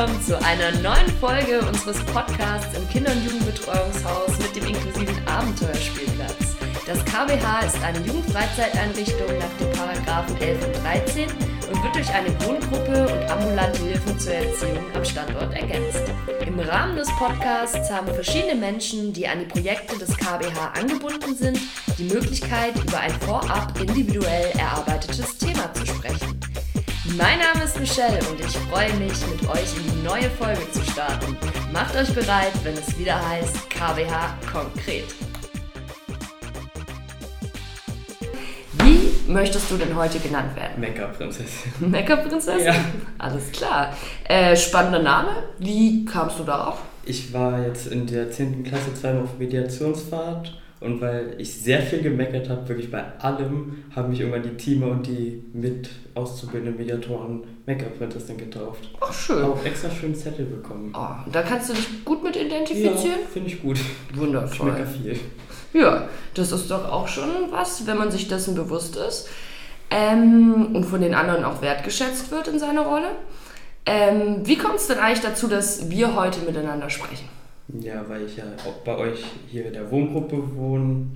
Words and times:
willkommen 0.00 0.22
zu 0.22 0.38
einer 0.42 0.70
neuen 0.80 1.08
Folge 1.20 1.60
unseres 1.60 1.98
Podcasts 2.06 2.74
im 2.74 2.88
Kinder- 2.88 3.12
und 3.12 3.22
Jugendbetreuungshaus 3.22 4.30
mit 4.38 4.56
dem 4.56 4.64
inklusiven 4.68 5.28
Abenteuerspielplatz. 5.28 6.56
Das 6.86 7.04
KBH 7.04 7.66
ist 7.66 7.82
eine 7.82 7.98
Jugendfreizeiteinrichtung 7.98 9.26
nach 9.38 9.52
den 9.60 9.70
Paragraphen 9.72 10.40
11 10.40 10.66
und 10.66 10.84
13 10.84 11.28
und 11.70 11.82
wird 11.82 11.94
durch 11.94 12.08
eine 12.14 12.28
Wohngruppe 12.40 13.12
und 13.12 13.30
ambulante 13.30 13.82
Hilfen 13.82 14.18
zur 14.18 14.32
Erziehung 14.32 14.84
am 14.94 15.04
Standort 15.04 15.52
ergänzt. 15.52 16.02
Im 16.46 16.58
Rahmen 16.60 16.96
des 16.96 17.08
Podcasts 17.18 17.90
haben 17.90 18.06
verschiedene 18.14 18.54
Menschen, 18.54 19.12
die 19.12 19.28
an 19.28 19.40
die 19.40 19.46
Projekte 19.46 19.98
des 19.98 20.16
KBH 20.16 20.72
angebunden 20.80 21.36
sind, 21.36 21.60
die 21.98 22.04
Möglichkeit, 22.04 22.74
über 22.76 23.00
ein 23.00 23.12
vorab 23.20 23.78
individuell 23.78 24.50
erarbeitetes 24.56 25.36
Thema 25.36 25.70
zu 25.74 25.84
sprechen. 25.84 26.29
Mein 27.16 27.40
Name 27.40 27.64
ist 27.64 27.80
Michelle 27.80 28.18
und 28.30 28.38
ich 28.38 28.56
freue 28.56 28.92
mich, 28.94 29.12
mit 29.26 29.48
euch 29.48 29.76
in 29.76 29.82
die 29.82 30.02
neue 30.06 30.30
Folge 30.30 30.60
zu 30.70 30.80
starten. 30.92 31.36
Macht 31.72 31.96
euch 31.96 32.14
bereit, 32.14 32.52
wenn 32.62 32.74
es 32.74 32.96
wieder 32.96 33.16
heißt 33.28 33.68
KBH 33.68 34.38
konkret. 34.52 35.06
Wie 38.74 39.30
möchtest 39.30 39.70
du 39.72 39.76
denn 39.76 39.94
heute 39.96 40.20
genannt 40.20 40.54
werden? 40.54 40.80
Mecca-Prinzessin. 40.80 41.72
Mecca-Prinzessin? 41.90 42.66
Ja. 42.66 42.74
Alles 43.18 43.50
klar. 43.50 43.92
Äh, 44.28 44.54
spannender 44.56 45.02
Name. 45.02 45.30
Wie 45.58 46.04
kamst 46.04 46.38
du 46.38 46.44
darauf? 46.44 46.78
Ich 47.04 47.32
war 47.32 47.60
jetzt 47.66 47.88
in 47.88 48.06
der 48.06 48.30
10. 48.30 48.62
Klasse 48.62 48.94
zweimal 48.94 49.24
auf 49.24 49.36
Mediationsfahrt 49.36 50.54
und 50.80 51.00
weil 51.00 51.34
ich 51.38 51.52
sehr 51.52 51.82
viel 51.82 52.00
gemeckert 52.00 52.48
habe, 52.48 52.66
wirklich 52.68 52.90
bei 52.90 53.04
allem, 53.18 53.84
haben 53.94 54.08
mich 54.10 54.20
irgendwann 54.20 54.42
die 54.42 54.56
Teamer 54.56 54.88
und 54.88 55.06
die 55.06 55.44
mit 55.52 55.90
auszubildenden 56.14 56.78
Mediatoren 56.78 57.42
Mecca-Prinzessin 57.66 58.38
getauft. 58.38 58.88
Ach, 58.98 59.12
schön. 59.12 59.44
Auch 59.44 59.62
extra 59.64 59.90
schön 59.90 60.14
Zettel 60.14 60.46
bekommen. 60.46 60.94
Oh, 60.96 61.30
da 61.30 61.42
kannst 61.42 61.68
du 61.68 61.74
dich 61.74 62.04
gut 62.04 62.24
mit 62.24 62.34
identifizieren? 62.34 63.20
finde 63.30 63.48
ich 63.50 63.60
gut. 63.62 63.78
Ich 64.10 64.16
Wundervoll. 64.16 64.72
mecker 64.72 64.86
viel. 64.86 65.20
Ja, 65.74 66.08
das 66.34 66.50
ist 66.50 66.70
doch 66.70 66.90
auch 66.90 67.06
schon 67.06 67.28
was, 67.50 67.86
wenn 67.86 67.98
man 67.98 68.10
sich 68.10 68.28
dessen 68.28 68.54
bewusst 68.54 68.96
ist 68.96 69.28
ähm, 69.90 70.74
und 70.74 70.84
von 70.84 71.00
den 71.00 71.14
anderen 71.14 71.44
auch 71.44 71.60
wertgeschätzt 71.60 72.30
wird 72.30 72.48
in 72.48 72.58
seiner 72.58 72.82
Rolle. 72.82 73.08
Ähm, 73.86 74.40
wie 74.44 74.56
kommt 74.56 74.76
es 74.76 74.86
denn 74.86 74.98
eigentlich 74.98 75.20
dazu, 75.20 75.46
dass 75.46 75.90
wir 75.90 76.14
heute 76.14 76.40
miteinander 76.40 76.90
sprechen? 76.90 77.28
Ja, 77.78 78.08
weil 78.08 78.26
ich 78.26 78.36
ja 78.36 78.44
auch 78.66 78.82
bei 78.84 78.96
euch 78.96 79.24
hier 79.48 79.66
in 79.66 79.72
der 79.72 79.90
Wohngruppe 79.90 80.56
wohne, 80.56 81.06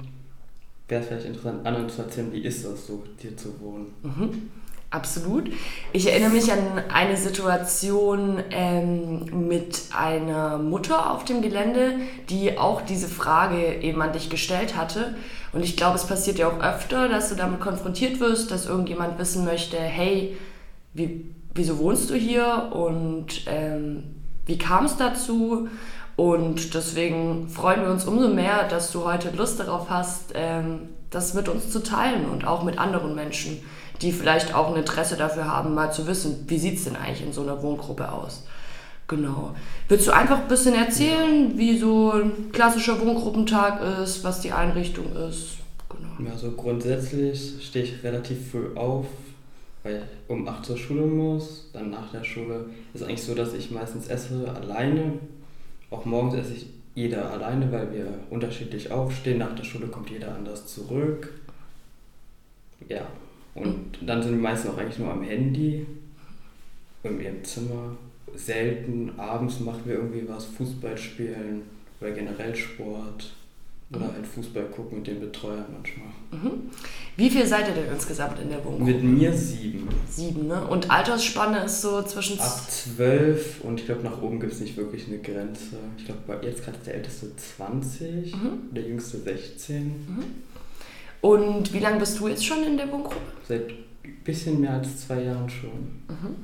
wäre 0.88 1.02
es 1.02 1.08
vielleicht 1.08 1.26
interessant, 1.26 1.66
anderen 1.66 1.88
zu 1.88 2.02
erzählen, 2.02 2.32
wie 2.32 2.44
ist 2.44 2.64
das 2.64 2.86
so, 2.86 3.02
hier 3.18 3.36
zu 3.36 3.58
wohnen. 3.60 3.86
Mhm. 4.02 4.50
Absolut. 4.94 5.50
Ich 5.92 6.08
erinnere 6.08 6.30
mich 6.30 6.52
an 6.52 6.60
eine 6.88 7.16
Situation 7.16 8.40
ähm, 8.52 9.48
mit 9.48 9.88
einer 9.92 10.58
Mutter 10.58 11.10
auf 11.10 11.24
dem 11.24 11.42
Gelände, 11.42 11.94
die 12.30 12.56
auch 12.56 12.80
diese 12.80 13.08
Frage 13.08 13.74
eben 13.82 14.00
an 14.00 14.12
dich 14.12 14.30
gestellt 14.30 14.76
hatte. 14.76 15.16
Und 15.52 15.64
ich 15.64 15.76
glaube, 15.76 15.96
es 15.96 16.06
passiert 16.06 16.38
ja 16.38 16.46
auch 16.46 16.62
öfter, 16.62 17.08
dass 17.08 17.28
du 17.28 17.34
damit 17.34 17.58
konfrontiert 17.58 18.20
wirst, 18.20 18.52
dass 18.52 18.66
irgendjemand 18.66 19.18
wissen 19.18 19.44
möchte, 19.44 19.78
hey, 19.78 20.36
wie, 20.92 21.24
wieso 21.54 21.78
wohnst 21.78 22.10
du 22.10 22.14
hier 22.14 22.70
und 22.72 23.42
ähm, 23.46 24.04
wie 24.46 24.58
kam 24.58 24.84
es 24.84 24.96
dazu? 24.96 25.68
Und 26.16 26.74
deswegen 26.74 27.48
freuen 27.48 27.82
wir 27.82 27.90
uns 27.90 28.04
umso 28.04 28.28
mehr, 28.28 28.68
dass 28.68 28.92
du 28.92 29.04
heute 29.04 29.30
Lust 29.30 29.58
darauf 29.58 29.90
hast, 29.90 30.32
ähm, 30.34 30.88
das 31.10 31.34
mit 31.34 31.48
uns 31.48 31.70
zu 31.70 31.82
teilen 31.82 32.28
und 32.28 32.46
auch 32.46 32.62
mit 32.62 32.78
anderen 32.78 33.14
Menschen 33.14 33.62
die 34.02 34.12
vielleicht 34.12 34.54
auch 34.54 34.70
ein 34.70 34.76
Interesse 34.76 35.16
dafür 35.16 35.46
haben, 35.46 35.74
mal 35.74 35.92
zu 35.92 36.06
wissen, 36.06 36.44
wie 36.46 36.58
sieht 36.58 36.76
es 36.76 36.84
denn 36.84 36.96
eigentlich 36.96 37.22
in 37.22 37.32
so 37.32 37.42
einer 37.42 37.62
Wohngruppe 37.62 38.10
aus. 38.10 38.44
Genau. 39.06 39.54
Willst 39.88 40.06
du 40.06 40.12
einfach 40.12 40.40
ein 40.40 40.48
bisschen 40.48 40.74
erzählen, 40.74 41.56
wie 41.56 41.78
so 41.78 42.12
ein 42.12 42.50
klassischer 42.52 43.00
Wohngruppentag 43.00 43.80
ist, 44.02 44.24
was 44.24 44.40
die 44.40 44.52
Einrichtung 44.52 45.14
ist? 45.28 45.58
Genau. 45.88 46.30
Ja, 46.30 46.36
so 46.36 46.50
grundsätzlich 46.52 47.54
stehe 47.60 47.84
ich 47.84 48.02
relativ 48.02 48.50
früh 48.50 48.74
auf, 48.74 49.06
weil 49.82 49.96
ich 49.96 50.30
um 50.30 50.48
8 50.48 50.64
zur 50.64 50.78
Schule 50.78 51.02
muss. 51.02 51.70
Dann 51.72 51.90
nach 51.90 52.10
der 52.12 52.24
Schule 52.24 52.66
ist 52.94 53.02
es 53.02 53.06
eigentlich 53.06 53.22
so, 53.22 53.34
dass 53.34 53.52
ich 53.52 53.70
meistens 53.70 54.08
esse 54.08 54.52
alleine. 54.54 55.18
Auch 55.94 56.04
morgens 56.04 56.34
esse 56.34 56.54
ich 56.54 56.66
jeder 56.96 57.30
alleine, 57.30 57.70
weil 57.70 57.92
wir 57.92 58.06
unterschiedlich 58.30 58.90
aufstehen. 58.90 59.38
Nach 59.38 59.54
der 59.54 59.62
Schule 59.62 59.86
kommt 59.86 60.10
jeder 60.10 60.34
anders 60.34 60.66
zurück. 60.66 61.32
Ja, 62.88 63.06
und 63.54 63.98
dann 64.00 64.20
sind 64.20 64.32
die 64.32 64.40
meisten 64.40 64.68
auch 64.68 64.76
eigentlich 64.76 64.98
nur 64.98 65.12
am 65.12 65.22
Handy, 65.22 65.86
irgendwie 67.04 67.26
im 67.26 67.44
Zimmer. 67.44 67.96
Selten 68.34 69.12
abends 69.16 69.60
machen 69.60 69.82
wir 69.84 69.94
irgendwie 69.94 70.28
was, 70.28 70.46
Fußball 70.46 70.98
spielen 70.98 71.62
oder 72.00 72.10
generell 72.10 72.56
Sport 72.56 73.32
oder 73.92 74.12
halt 74.12 74.26
Fußball 74.26 74.64
gucken 74.64 74.98
mit 74.98 75.06
den 75.06 75.20
Betreuern 75.20 75.66
manchmal. 75.72 76.08
Mhm. 76.32 76.70
Wie 77.16 77.30
viel 77.30 77.46
seid 77.46 77.68
ihr 77.68 77.74
denn 77.74 77.92
insgesamt 77.92 78.40
in 78.40 78.50
der 78.50 78.64
Wohnung? 78.64 78.84
Mit 78.84 79.02
mir 79.02 79.32
sieben. 79.32 79.88
Sieben, 80.10 80.48
ne? 80.48 80.66
Und 80.66 80.90
Altersspanne 80.90 81.64
ist 81.64 81.80
so 81.80 82.02
zwischen... 82.02 82.40
Ab 82.40 82.66
zwölf 82.68 83.60
und 83.62 83.80
ich 83.80 83.86
glaube 83.86 84.02
nach 84.02 84.20
oben 84.20 84.40
gibt 84.40 84.52
es 84.52 84.60
nicht 84.60 84.76
wirklich 84.76 85.06
eine 85.06 85.18
Grenze. 85.18 85.76
Ich 85.96 86.06
glaube 86.06 86.40
jetzt 86.44 86.64
gerade 86.64 86.76
ist 86.78 86.86
der 86.86 86.94
älteste 86.94 87.36
20, 87.36 88.34
mhm. 88.34 88.74
der 88.74 88.82
jüngste 88.82 89.18
16. 89.18 89.84
Mhm. 89.86 90.24
Und 91.20 91.72
wie 91.72 91.78
lange 91.78 92.00
bist 92.00 92.18
du 92.18 92.28
jetzt 92.28 92.44
schon 92.44 92.64
in 92.64 92.76
der 92.76 92.90
Wohngruppe? 92.90 93.16
Seit 93.46 93.70
ein 93.70 94.16
bisschen 94.24 94.60
mehr 94.60 94.72
als 94.72 95.06
zwei 95.06 95.22
Jahren 95.22 95.48
schon. 95.48 95.70
Mhm. 96.08 96.36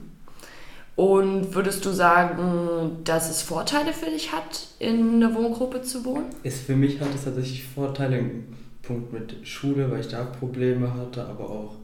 Und 0.94 1.54
würdest 1.54 1.84
du 1.84 1.90
sagen, 1.90 2.98
dass 3.04 3.30
es 3.30 3.42
Vorteile 3.42 3.92
für 3.92 4.10
dich 4.10 4.32
hat, 4.32 4.68
in 4.78 5.14
einer 5.14 5.34
Wohngruppe 5.34 5.82
zu 5.82 6.04
wohnen? 6.04 6.26
Ist 6.42 6.62
für 6.62 6.76
mich 6.76 7.00
hat 7.00 7.08
es 7.14 7.24
tatsächlich 7.24 7.64
Vorteile 7.64 8.18
im 8.18 8.44
Punkt 8.90 9.12
mit 9.12 9.46
Schule, 9.46 9.88
weil 9.88 10.00
ich 10.00 10.08
da 10.08 10.24
Probleme 10.24 10.92
hatte, 10.92 11.24
aber 11.24 11.48
auch 11.48 11.76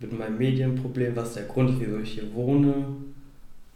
mit 0.00 0.12
meinem 0.18 0.36
Medienproblem, 0.36 1.16
was 1.16 1.32
der 1.32 1.44
Grund 1.44 1.70
ist, 1.70 1.80
wieso 1.80 1.98
ich 1.98 2.12
hier 2.12 2.34
wohne. 2.34 2.74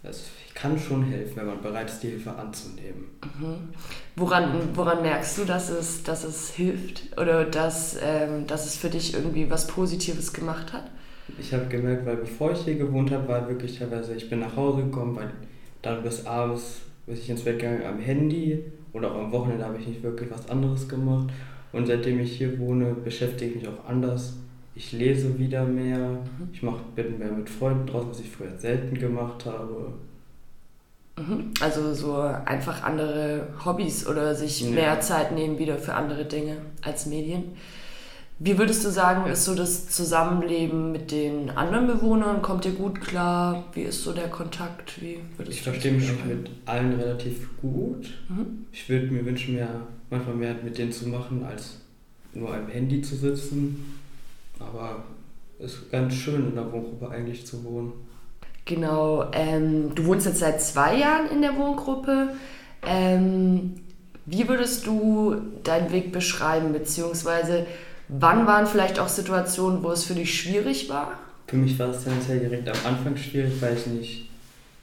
Es 0.03 0.27
kann 0.55 0.79
schon 0.79 1.03
helfen, 1.05 1.37
wenn 1.37 1.47
man 1.47 1.63
bereit 1.63 1.89
ist, 1.89 2.03
die 2.03 2.09
Hilfe 2.09 2.35
anzunehmen. 2.37 3.07
Mhm. 3.23 3.71
Woran, 4.17 4.53
woran 4.75 5.01
merkst 5.01 5.39
du, 5.39 5.45
dass 5.47 5.71
es, 5.71 6.03
dass 6.03 6.25
es 6.25 6.51
hilft 6.51 7.19
oder 7.19 7.45
dass, 7.45 7.97
ähm, 8.03 8.47
dass 8.47 8.67
es 8.67 8.77
für 8.77 8.91
dich 8.91 9.15
irgendwie 9.15 9.49
was 9.49 9.67
Positives 9.67 10.35
gemacht 10.35 10.75
hat? 10.75 10.91
Ich 11.41 11.55
habe 11.55 11.67
gemerkt, 11.67 12.05
weil 12.05 12.17
bevor 12.17 12.53
ich 12.53 12.59
hier 12.59 12.77
gewohnt 12.77 13.11
habe, 13.11 13.27
war 13.27 13.49
wirklich 13.49 13.79
teilweise, 13.79 14.15
ich 14.15 14.29
bin 14.29 14.41
nach 14.41 14.55
Hause 14.55 14.83
gekommen, 14.85 15.17
weil 15.17 15.31
dann 15.81 16.03
bis 16.03 16.27
abends, 16.27 16.83
bis 17.07 17.21
ich 17.21 17.31
ins 17.31 17.43
Bett 17.43 17.59
gegangen 17.59 17.87
am 17.87 17.99
Handy 17.99 18.63
oder 18.93 19.11
auch 19.11 19.19
am 19.19 19.33
Wochenende 19.33 19.65
habe 19.65 19.79
ich 19.79 19.89
nicht 19.89 20.03
wirklich 20.03 20.31
was 20.31 20.49
anderes 20.51 20.87
gemacht. 20.87 21.33
Und 21.77 21.87
seitdem 21.87 22.21
ich 22.21 22.39
hier 22.39 22.59
wohne, 22.59 22.95
beschäftige 22.95 23.51
ich 23.51 23.57
mich 23.57 23.69
auch 23.69 23.87
anders. 23.87 24.35
Ich 24.75 24.93
lese 24.93 25.39
wieder 25.39 25.65
mehr, 25.65 25.99
mhm. 25.99 26.49
ich 26.53 26.63
mache, 26.63 26.81
bin 26.95 27.19
mehr 27.19 27.31
mit 27.31 27.51
Freunden 27.51 27.87
draußen, 27.87 28.11
was 28.11 28.21
ich 28.21 28.31
früher 28.31 28.57
selten 28.57 28.99
gemacht 28.99 29.45
habe. 29.45 29.93
Mhm. 31.19 31.53
Also 31.61 31.93
so 31.93 32.17
einfach 32.17 32.83
andere 32.83 33.49
Hobbys 33.65 34.07
oder 34.07 34.35
sich 34.35 34.63
ja. 34.63 34.71
mehr 34.71 35.01
Zeit 35.01 35.33
nehmen 35.33 35.59
wieder 35.59 35.77
für 35.77 35.95
andere 35.95 36.25
Dinge 36.25 36.57
als 36.83 37.07
Medien. 37.07 37.45
Wie 38.39 38.59
würdest 38.59 38.85
du 38.85 38.91
sagen, 38.91 39.31
ist 39.31 39.47
so 39.47 39.55
das 39.55 39.89
Zusammenleben 39.89 40.93
mit 40.93 41.11
den 41.11 41.49
anderen 41.49 41.87
Bewohnern? 41.87 42.43
Kommt 42.43 42.67
ihr 42.67 42.73
gut 42.73 43.01
klar? 43.01 43.65
Wie 43.73 43.83
ist 43.83 44.05
so 44.05 44.13
der 44.13 44.29
Kontakt? 44.29 45.01
Wie 45.01 45.21
ich 45.49 45.63
verstehe 45.63 45.93
mich 45.93 46.11
mit 46.27 46.51
allen 46.67 47.01
relativ 47.01 47.49
gut. 47.63 48.13
Mhm. 48.29 48.67
Ich 48.73 48.87
würde 48.91 49.07
mir 49.07 49.25
wünschen, 49.25 49.55
mehr, 49.55 49.69
manchmal 50.11 50.35
mehr 50.35 50.55
mit 50.63 50.77
denen 50.77 50.93
zu 50.93 51.09
machen, 51.09 51.45
als 51.45 51.81
nur 52.35 52.55
am 52.55 52.69
Handy 52.69 53.01
zu 53.01 53.17
sitzen. 53.17 53.99
Aber 54.59 55.05
es 55.59 55.73
ist 55.73 55.91
ganz 55.91 56.13
schön, 56.13 56.49
in 56.49 56.55
der 56.55 56.71
Wohngruppe 56.71 57.09
eigentlich 57.09 57.47
zu 57.47 57.65
wohnen. 57.65 57.93
Genau, 58.67 59.31
ähm, 59.33 59.95
du 59.95 60.05
wohnst 60.05 60.27
jetzt 60.27 60.41
seit 60.41 60.61
zwei 60.61 60.99
Jahren 60.99 61.31
in 61.31 61.41
der 61.41 61.57
Wohngruppe. 61.57 62.35
Ähm, 62.87 63.77
wie 64.27 64.47
würdest 64.47 64.87
du 64.87 65.37
deinen 65.63 65.91
Weg 65.93 66.13
beschreiben, 66.13 66.73
beziehungsweise 66.73 67.65
wann 68.09 68.47
waren 68.47 68.67
vielleicht 68.67 68.99
auch 68.99 69.09
Situationen, 69.09 69.83
wo 69.83 69.91
es 69.91 70.05
für 70.05 70.15
dich 70.15 70.39
schwierig 70.39 70.89
war? 70.89 71.19
Für 71.47 71.57
mich 71.57 71.79
war 71.79 71.89
es 71.91 72.05
tendenziell 72.05 72.41
direkt 72.41 72.69
am 72.69 72.77
Anfang 72.87 73.17
schwierig, 73.17 73.55
weil 73.61 73.77
ich 73.77 73.87
nicht 73.87 74.29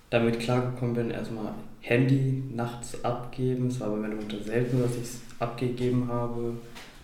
damit 0.10 0.40
klargekommen 0.40 0.96
bin, 0.96 1.12
erstmal 1.12 1.54
Handy 1.82 2.44
nachts 2.54 3.04
abgeben. 3.04 3.68
Es 3.68 3.80
war 3.80 3.90
bei 3.90 3.98
meiner 3.98 4.16
Mutter 4.16 4.42
selten, 4.42 4.82
dass 4.82 4.96
ich 4.96 5.04
es 5.04 5.22
abgegeben 5.40 6.08
habe. 6.08 6.54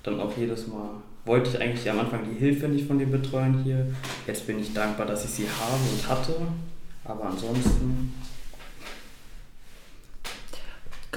Dann 0.04 0.19
auch 0.19 0.36
jedes 0.38 0.68
Mal 0.68 0.92
wollte 1.25 1.50
ich 1.50 1.62
eigentlich 1.62 1.89
am 1.89 2.00
Anfang 2.00 2.21
die 2.24 2.39
Hilfe 2.39 2.68
nicht 2.68 2.88
von 2.88 2.98
den 2.98 3.12
Betreuern 3.12 3.62
hier. 3.63 3.88
Jetzt 4.25 4.48
bin 4.48 4.60
ich 4.60 4.74
dankbar, 4.74 5.06
dass 5.06 5.25
ich 5.25 5.31
sie 5.31 5.48
habe 5.48 5.81
und 5.92 6.07
hatte. 6.07 6.36
Aber 7.04 7.25
ansonsten. 7.25 8.13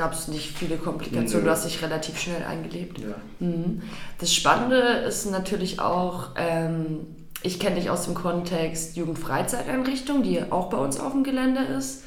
Gab 0.02 0.14
es 0.14 0.26
nicht 0.26 0.58
viele 0.58 0.78
Komplikationen, 0.78 1.44
Nö. 1.44 1.44
du 1.44 1.50
hast 1.52 1.64
dich 1.64 1.81
relativ 1.81 2.19
schnell 2.19 2.43
eingelebt. 2.43 2.99
Ja. 2.99 3.14
Mhm. 3.38 3.82
Das 4.19 4.34
Spannende 4.34 4.76
ist 5.06 5.31
natürlich 5.31 5.78
auch, 5.78 6.31
ähm, 6.34 7.06
ich 7.44 7.60
kenne 7.60 7.76
dich 7.76 7.88
aus 7.88 8.06
dem 8.06 8.14
Kontext 8.14 8.96
Jugendfreizeiteinrichtung, 8.96 10.25
die 10.25 10.43
auch 10.50 10.70
bei 10.70 10.76
uns 10.78 10.99
auf 10.99 11.12
dem 11.12 11.22
Gelände 11.22 11.60
ist. 11.60 12.02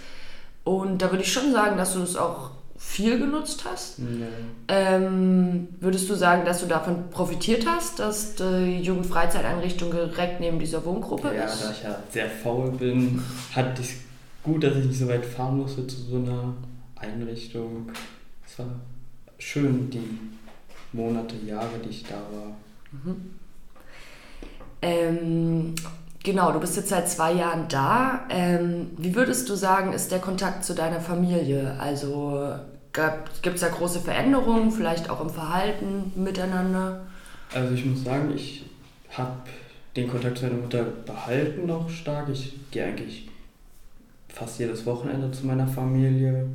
Und 0.66 1.02
da 1.02 1.12
würde 1.12 1.24
ich 1.24 1.32
schon 1.32 1.54
sagen, 1.54 1.78
dass 1.78 1.94
du 1.94 2.00
das 2.00 2.18
auch 2.18 2.50
viel 2.78 3.18
genutzt 3.18 3.64
hast. 3.64 4.00
Ja. 4.00 4.28
Ähm, 4.68 5.70
würdest 5.80 6.10
du 6.10 6.16
sagen, 6.16 6.44
dass 6.44 6.60
du 6.60 6.66
davon 6.66 7.10
profitiert 7.12 7.66
hast, 7.66 8.00
dass 8.00 8.36
die 8.36 8.82
Jugendfreizeiteinrichtung 8.82 9.92
direkt 9.92 10.42
neben 10.42 10.60
dieser 10.60 10.84
Wohngruppe 10.84 11.34
ja, 11.34 11.46
ist? 11.46 11.64
da 11.64 11.72
ich 11.72 11.84
ja 11.84 11.98
sehr 12.10 12.30
faul 12.30 12.72
bin, 12.72 13.22
hatte 13.56 13.82
ich 13.82 13.96
gut, 14.44 14.66
dass 14.66 14.76
ich 14.76 14.84
nicht 14.84 15.00
so 15.00 15.08
weit 15.08 15.26
fahren 15.26 15.60
musste 15.60 15.88
zu 15.88 15.96
so 15.96 16.18
einer 16.18 16.56
Einrichtung. 16.96 17.92
Es 18.46 18.60
war 18.60 18.68
schön, 19.38 19.90
die 19.90 20.20
Monate, 20.94 21.36
Jahre, 21.46 21.80
die 21.84 21.90
ich 21.90 22.04
da 22.04 22.16
war. 22.16 22.56
Ähm, 24.82 25.76
genau, 26.24 26.52
du 26.52 26.60
bist 26.60 26.76
jetzt 26.78 26.90
seit 26.90 27.10
zwei 27.10 27.34
Jahren 27.34 27.68
da. 27.68 28.26
Ähm, 28.30 28.92
wie 28.98 29.16
würdest 29.16 29.50
du 29.50 29.56
sagen, 29.56 29.94
ist 29.94 30.12
der 30.12 30.20
Kontakt 30.20 30.64
zu 30.64 30.74
deiner 30.74 31.02
Familie? 31.02 31.76
Also 31.80 32.56
gibt 32.94 33.56
es 33.56 33.62
da 33.62 33.68
große 33.68 34.00
Veränderungen, 34.00 34.72
vielleicht 34.72 35.10
auch 35.10 35.20
im 35.22 35.30
Verhalten 35.30 36.14
miteinander? 36.16 37.06
Also 37.54 37.74
ich 37.74 37.86
muss 37.86 38.04
sagen, 38.04 38.32
ich 38.34 38.66
habe 39.10 39.34
den 39.96 40.10
Kontakt 40.10 40.38
zu 40.38 40.46
meiner 40.46 40.62
Mutter 40.62 40.84
behalten 40.84 41.66
noch 41.66 41.90
stark. 41.90 42.30
Ich 42.30 42.54
gehe 42.72 42.86
eigentlich 42.86 43.30
fast 44.30 44.60
jedes 44.60 44.86
Wochenende 44.86 45.32
zu 45.32 45.46
meiner 45.46 45.68
Familie 45.68 46.48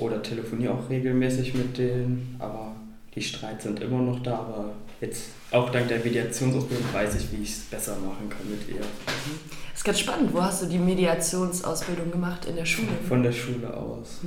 oder 0.00 0.22
telefoniere 0.22 0.72
auch 0.74 0.88
regelmäßig 0.90 1.54
mit 1.54 1.78
denen, 1.78 2.36
aber 2.38 2.74
die 3.14 3.22
Streits 3.22 3.64
sind 3.64 3.80
immer 3.80 4.00
noch 4.00 4.22
da, 4.22 4.34
aber 4.38 4.72
jetzt 5.00 5.24
auch 5.50 5.70
dank 5.70 5.88
der 5.88 5.98
Mediationsausbildung 6.00 6.86
weiß 6.92 7.14
ich, 7.16 7.32
wie 7.32 7.42
ich 7.42 7.50
es 7.52 7.60
besser 7.64 7.96
machen 7.96 8.28
kann 8.28 8.48
mit 8.50 8.68
ihr. 8.68 8.80
Das 8.80 9.78
ist 9.78 9.84
ganz 9.84 9.98
spannend. 10.00 10.32
Wo 10.34 10.42
hast 10.42 10.62
du 10.62 10.66
die 10.66 10.78
Mediationsausbildung 10.78 12.10
gemacht? 12.10 12.44
In 12.44 12.56
der 12.56 12.64
Schule? 12.66 12.88
Von 13.08 13.22
der 13.22 13.32
Schule 13.32 13.72
aus. 13.74 14.18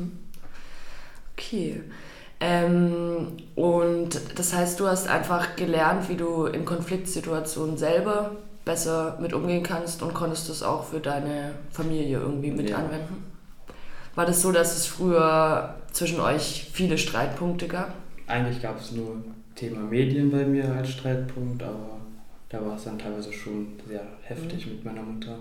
Okay. 1.37 1.81
Ähm, 2.39 3.27
und 3.55 4.19
das 4.35 4.53
heißt, 4.53 4.79
du 4.79 4.87
hast 4.87 5.07
einfach 5.07 5.55
gelernt, 5.55 6.09
wie 6.09 6.15
du 6.15 6.45
in 6.45 6.65
Konfliktsituationen 6.65 7.77
selber 7.77 8.31
besser 8.65 9.17
mit 9.21 9.33
umgehen 9.33 9.63
kannst 9.63 10.01
und 10.01 10.13
konntest 10.13 10.49
das 10.49 10.63
auch 10.63 10.85
für 10.85 10.99
deine 10.99 11.53
Familie 11.71 12.19
irgendwie 12.19 12.51
mit 12.51 12.69
Ja. 12.69 12.77
anwenden. 12.77 13.23
War 14.15 14.25
das 14.25 14.41
so, 14.41 14.51
dass 14.51 14.75
es 14.77 14.85
früher 14.85 15.75
zwischen 15.91 16.19
euch 16.19 16.69
viele 16.73 16.97
Streitpunkte 16.97 17.67
gab? 17.67 17.93
Eigentlich 18.27 18.61
gab 18.61 18.79
es 18.79 18.91
nur 18.91 19.23
Thema 19.55 19.81
Medien 19.81 20.31
bei 20.31 20.45
mir 20.45 20.71
als 20.73 20.89
Streitpunkt, 20.91 21.61
aber 21.63 21.97
da 22.49 22.65
war 22.65 22.75
es 22.75 22.83
dann 22.83 22.99
teilweise 22.99 23.31
schon 23.31 23.67
sehr 23.87 24.03
heftig 24.23 24.67
mit 24.67 24.83
meiner 24.83 25.01
Mutter. 25.03 25.37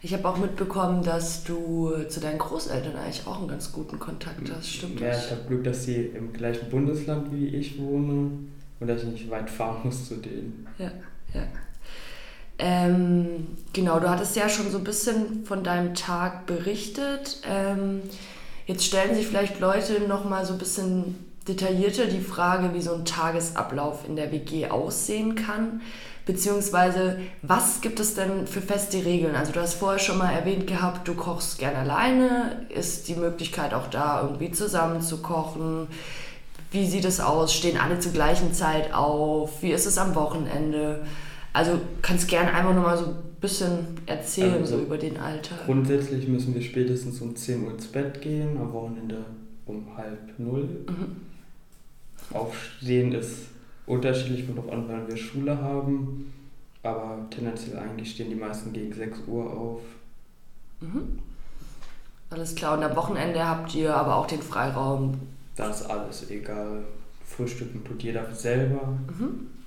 Ich 0.00 0.14
habe 0.14 0.28
auch 0.28 0.36
mitbekommen, 0.36 1.02
dass 1.02 1.42
du 1.42 1.92
zu 2.08 2.20
deinen 2.20 2.38
Großeltern 2.38 2.94
eigentlich 2.96 3.26
auch 3.26 3.38
einen 3.38 3.48
ganz 3.48 3.72
guten 3.72 3.98
Kontakt 3.98 4.48
hast. 4.54 4.68
Stimmt 4.68 5.00
Ja, 5.00 5.08
das? 5.08 5.24
ich 5.26 5.30
habe 5.32 5.42
Glück, 5.48 5.64
dass 5.64 5.84
sie 5.84 5.96
im 5.96 6.32
gleichen 6.32 6.70
Bundesland 6.70 7.32
wie 7.32 7.48
ich 7.48 7.80
wohne 7.80 8.30
und 8.80 8.86
dass 8.86 9.02
ich 9.02 9.08
nicht 9.08 9.30
weit 9.30 9.50
fahren 9.50 9.80
muss 9.84 10.06
zu 10.08 10.16
denen. 10.16 10.66
Ja, 10.78 10.90
ja. 11.34 11.42
Ähm, 12.58 13.46
genau, 13.72 14.00
du 14.00 14.10
hattest 14.10 14.34
ja 14.36 14.48
schon 14.48 14.70
so 14.70 14.78
ein 14.78 14.84
bisschen 14.84 15.44
von 15.44 15.62
deinem 15.62 15.94
Tag 15.94 16.46
berichtet. 16.46 17.40
Ähm, 17.48 18.02
jetzt 18.66 18.84
stellen 18.84 19.14
sich 19.14 19.26
vielleicht 19.26 19.60
Leute 19.60 20.00
noch 20.08 20.24
mal 20.24 20.44
so 20.44 20.54
ein 20.54 20.58
bisschen 20.58 21.28
detaillierter 21.46 22.06
die 22.06 22.20
Frage, 22.20 22.74
wie 22.74 22.82
so 22.82 22.94
ein 22.94 23.04
Tagesablauf 23.04 24.06
in 24.06 24.16
der 24.16 24.32
WG 24.32 24.68
aussehen 24.68 25.34
kann. 25.34 25.80
Beziehungsweise, 26.26 27.20
was 27.40 27.80
gibt 27.80 28.00
es 28.00 28.14
denn 28.14 28.46
für 28.46 28.60
feste 28.60 29.02
Regeln? 29.02 29.34
Also 29.34 29.52
du 29.52 29.60
hast 29.60 29.74
vorher 29.74 29.98
schon 29.98 30.18
mal 30.18 30.30
erwähnt 30.30 30.66
gehabt, 30.66 31.08
du 31.08 31.14
kochst 31.14 31.58
gerne 31.58 31.78
alleine. 31.78 32.66
Ist 32.68 33.08
die 33.08 33.14
Möglichkeit 33.14 33.72
auch 33.72 33.86
da, 33.86 34.20
irgendwie 34.20 34.50
zusammen 34.52 35.00
zu 35.00 35.22
kochen? 35.22 35.86
Wie 36.70 36.86
sieht 36.86 37.06
es 37.06 37.20
aus? 37.20 37.54
Stehen 37.54 37.78
alle 37.78 37.98
zur 37.98 38.12
gleichen 38.12 38.52
Zeit 38.52 38.92
auf? 38.92 39.62
Wie 39.62 39.70
ist 39.70 39.86
es 39.86 39.96
am 39.96 40.14
Wochenende? 40.14 41.00
Also 41.52 41.80
kannst 42.02 42.28
gerne 42.28 42.52
einfach 42.52 42.74
nur 42.74 42.82
mal 42.82 42.96
so 42.96 43.06
ein 43.06 43.16
bisschen 43.40 43.78
erzählen 44.06 44.54
Also, 44.54 44.76
so 44.76 44.82
über 44.82 44.98
den 44.98 45.16
Alltag. 45.16 45.64
Grundsätzlich 45.66 46.28
müssen 46.28 46.54
wir 46.54 46.62
spätestens 46.62 47.20
um 47.20 47.34
10 47.34 47.64
Uhr 47.64 47.72
ins 47.72 47.86
Bett 47.86 48.20
gehen, 48.20 48.56
am 48.58 48.72
Wochenende 48.72 49.24
um 49.66 49.96
halb 49.96 50.38
null. 50.38 50.68
Aufstehen 52.32 53.12
ist 53.12 53.46
unterschiedlich, 53.86 54.46
kommt 54.46 54.58
drauf 54.58 54.72
an, 54.72 54.84
wann 54.88 55.08
wir 55.08 55.16
Schule 55.16 55.56
haben, 55.58 56.32
aber 56.82 57.26
tendenziell 57.30 57.78
eigentlich 57.78 58.10
stehen 58.12 58.30
die 58.30 58.36
meisten 58.36 58.72
gegen 58.72 58.92
6 58.92 59.20
Uhr 59.26 59.50
auf. 59.50 59.80
Mhm. 60.80 61.18
Alles 62.30 62.54
klar. 62.54 62.76
Und 62.76 62.84
am 62.84 62.94
Wochenende 62.94 63.46
habt 63.46 63.74
ihr 63.74 63.94
aber 63.94 64.16
auch 64.16 64.26
den 64.26 64.42
Freiraum. 64.42 65.18
Da 65.56 65.70
ist 65.70 65.82
alles 65.82 66.30
egal. 66.30 66.84
Frühstücken 67.26 67.84
tut 67.84 68.02
jeder 68.02 68.32
selber, 68.34 68.98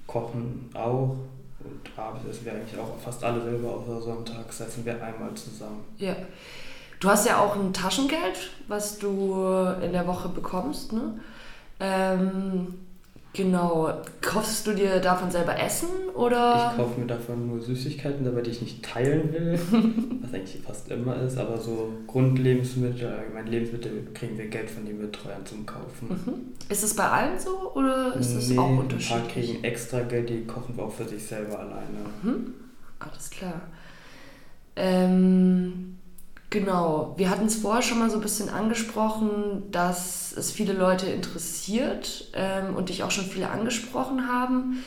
kochen 0.07 0.69
auch 0.73 1.17
und 1.63 1.99
abends 1.99 2.25
essen 2.29 2.45
wir 2.45 2.53
eigentlich 2.53 2.79
auch 2.79 2.97
fast 2.99 3.23
alle 3.23 3.41
selber, 3.41 3.69
außer 3.69 4.01
sonntags 4.01 4.59
essen 4.59 4.85
wir 4.85 4.93
einmal 5.03 5.33
zusammen. 5.33 5.83
Ja. 5.97 6.15
Du 6.99 7.09
hast 7.09 7.27
ja 7.27 7.39
auch 7.39 7.55
ein 7.55 7.73
Taschengeld, 7.73 8.51
was 8.67 8.99
du 8.99 9.33
in 9.81 9.91
der 9.91 10.05
Woche 10.05 10.29
bekommst, 10.29 10.93
ne? 10.93 11.19
Ähm, 11.79 12.75
genau. 13.33 13.93
Kaufst 14.21 14.67
du 14.67 14.73
dir 14.73 14.99
davon 14.99 15.31
selber 15.31 15.59
Essen 15.59 15.87
oder? 16.15 16.71
Ich 16.71 16.77
kaufe 16.77 16.99
mir 16.99 17.07
davon 17.07 17.47
nur 17.47 17.61
Süßigkeiten, 17.61 18.25
die 18.43 18.49
ich 18.49 18.61
nicht 18.61 18.83
teilen 18.83 19.31
will, 19.33 19.59
was 20.21 20.33
eigentlich 20.33 20.61
fast 20.65 20.89
immer 20.91 21.15
ist, 21.21 21.37
aber 21.37 21.57
so 21.57 21.91
Grundlebensmittel, 22.07 23.07
allgemein 23.07 23.47
Lebensmittel 23.47 24.07
kriegen 24.13 24.37
wir 24.37 24.47
Geld 24.47 24.69
von 24.69 24.85
den 24.85 24.99
Betreuern 24.99 25.45
zum 25.45 25.65
Kaufen. 25.65 26.09
Mhm. 26.09 26.33
Ist 26.69 26.83
es 26.83 26.95
bei 26.95 27.07
allen 27.07 27.39
so 27.39 27.73
oder 27.73 28.15
ist 28.15 28.33
es 28.33 28.49
Nee, 28.49 28.57
auch 28.57 28.67
Ein 28.69 28.75
paar 28.75 28.83
unterschiedlich? 28.83 29.33
kriegen 29.33 29.63
extra 29.63 30.01
Geld, 30.01 30.29
die 30.29 30.45
kochen 30.45 30.75
wir 30.77 30.83
auch 30.83 30.93
für 30.93 31.07
sich 31.07 31.25
selber 31.25 31.59
alleine. 31.59 31.99
Mhm. 32.23 32.53
Alles 32.99 33.29
klar. 33.29 33.61
Ähm, 34.75 35.70
genau, 36.51 37.15
wir 37.17 37.31
hatten 37.31 37.47
es 37.47 37.55
vorher 37.55 37.81
schon 37.81 37.97
mal 37.97 38.11
so 38.11 38.17
ein 38.17 38.21
bisschen 38.21 38.49
angesprochen, 38.49 39.63
dass 39.71 40.33
es 40.37 40.51
viele 40.51 40.73
Leute 40.73 41.07
interessiert 41.07 42.29
ähm, 42.35 42.75
und 42.75 42.89
dich 42.89 43.01
auch 43.01 43.09
schon 43.09 43.25
viele 43.25 43.49
angesprochen 43.49 44.27
haben. 44.27 44.83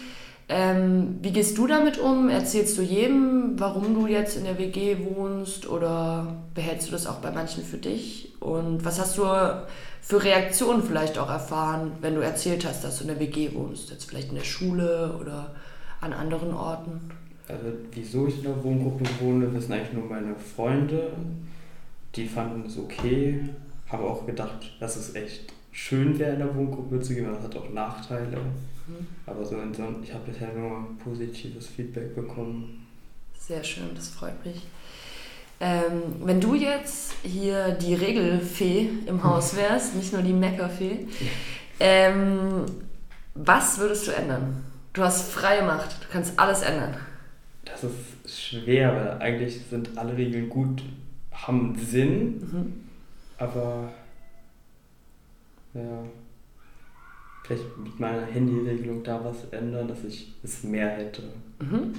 Ähm, 0.46 1.18
wie 1.22 1.32
gehst 1.32 1.56
du 1.56 1.66
damit 1.66 1.98
um? 1.98 2.28
Erzählst 2.28 2.76
du 2.76 2.82
jedem, 2.82 3.58
warum 3.58 3.94
du 3.94 4.06
jetzt 4.06 4.36
in 4.36 4.44
der 4.44 4.58
WG 4.58 4.98
wohnst 5.16 5.66
oder 5.66 6.36
behältst 6.54 6.88
du 6.88 6.92
das 6.92 7.06
auch 7.06 7.16
bei 7.16 7.30
manchen 7.30 7.64
für 7.64 7.78
dich? 7.78 8.34
Und 8.40 8.84
was 8.84 9.00
hast 9.00 9.16
du 9.16 9.22
für 10.02 10.22
Reaktionen 10.22 10.82
vielleicht 10.82 11.18
auch 11.18 11.30
erfahren, 11.30 11.92
wenn 12.02 12.14
du 12.14 12.20
erzählt 12.20 12.66
hast, 12.66 12.84
dass 12.84 12.98
du 12.98 13.04
in 13.04 13.08
der 13.08 13.20
WG 13.20 13.54
wohnst? 13.54 13.90
Jetzt 13.90 14.04
vielleicht 14.04 14.28
in 14.28 14.34
der 14.34 14.44
Schule 14.44 15.16
oder 15.18 15.54
an 16.02 16.12
anderen 16.12 16.52
Orten? 16.52 17.00
Also 17.48 17.64
wieso 17.92 18.26
ich 18.26 18.36
in 18.38 18.44
der 18.44 18.62
Wohngruppe 18.62 19.04
wohne, 19.20 19.52
wissen 19.54 19.72
eigentlich 19.72 19.94
nur 19.94 20.04
meine 20.04 20.34
Freunde. 20.34 21.10
Die 22.16 22.26
fanden 22.26 22.66
es 22.66 22.78
okay, 22.78 23.40
haben 23.88 24.04
auch 24.04 24.26
gedacht, 24.26 24.76
dass 24.80 24.96
es 24.96 25.14
echt 25.14 25.52
schön 25.72 26.18
wäre, 26.18 26.34
in 26.34 26.38
der 26.38 26.54
Wohngruppe 26.54 27.00
zu 27.00 27.14
gehen, 27.14 27.26
weil 27.26 27.34
das 27.34 27.44
hat 27.44 27.56
auch 27.56 27.70
Nachteile. 27.70 28.38
Aber 29.26 29.44
so, 29.44 29.56
in 29.58 29.72
so 29.72 29.82
ich 30.02 30.12
habe 30.12 30.30
bisher 30.30 30.52
nur 30.52 30.96
positives 31.02 31.66
Feedback 31.68 32.14
bekommen. 32.14 32.86
Sehr 33.38 33.64
schön, 33.64 33.90
das 33.94 34.08
freut 34.08 34.44
mich. 34.44 34.62
Ähm, 35.60 36.02
wenn 36.24 36.40
du 36.40 36.54
jetzt 36.54 37.14
hier 37.22 37.70
die 37.70 37.94
Regelfee 37.94 38.88
im 39.06 39.22
Haus 39.24 39.56
wärst, 39.56 39.96
nicht 39.96 40.12
nur 40.12 40.22
die 40.22 40.32
Meckerfee, 40.32 41.06
ähm, 41.80 42.66
was 43.34 43.78
würdest 43.78 44.06
du 44.06 44.12
ändern? 44.12 44.64
Du 44.92 45.02
hast 45.02 45.32
freie 45.32 45.62
Macht, 45.62 46.04
du 46.04 46.06
kannst 46.12 46.38
alles 46.38 46.62
ändern. 46.62 46.96
Das 47.64 47.82
ist 47.82 48.40
schwer, 48.40 48.94
weil 48.94 49.22
eigentlich 49.22 49.60
sind 49.68 49.96
alle 49.96 50.16
Regeln 50.16 50.48
gut, 50.48 50.82
haben 51.46 51.76
Sinn, 51.78 52.40
Mhm. 52.40 52.72
aber 53.38 53.90
ja, 55.74 56.04
vielleicht 57.44 57.76
mit 57.78 57.98
meiner 58.00 58.22
Handyregelung 58.26 59.02
da 59.02 59.22
was 59.24 59.36
ändern, 59.50 59.88
dass 59.88 60.04
ich 60.04 60.32
es 60.42 60.62
mehr 60.64 60.88
hätte. 60.90 61.22
Mhm. 61.60 61.94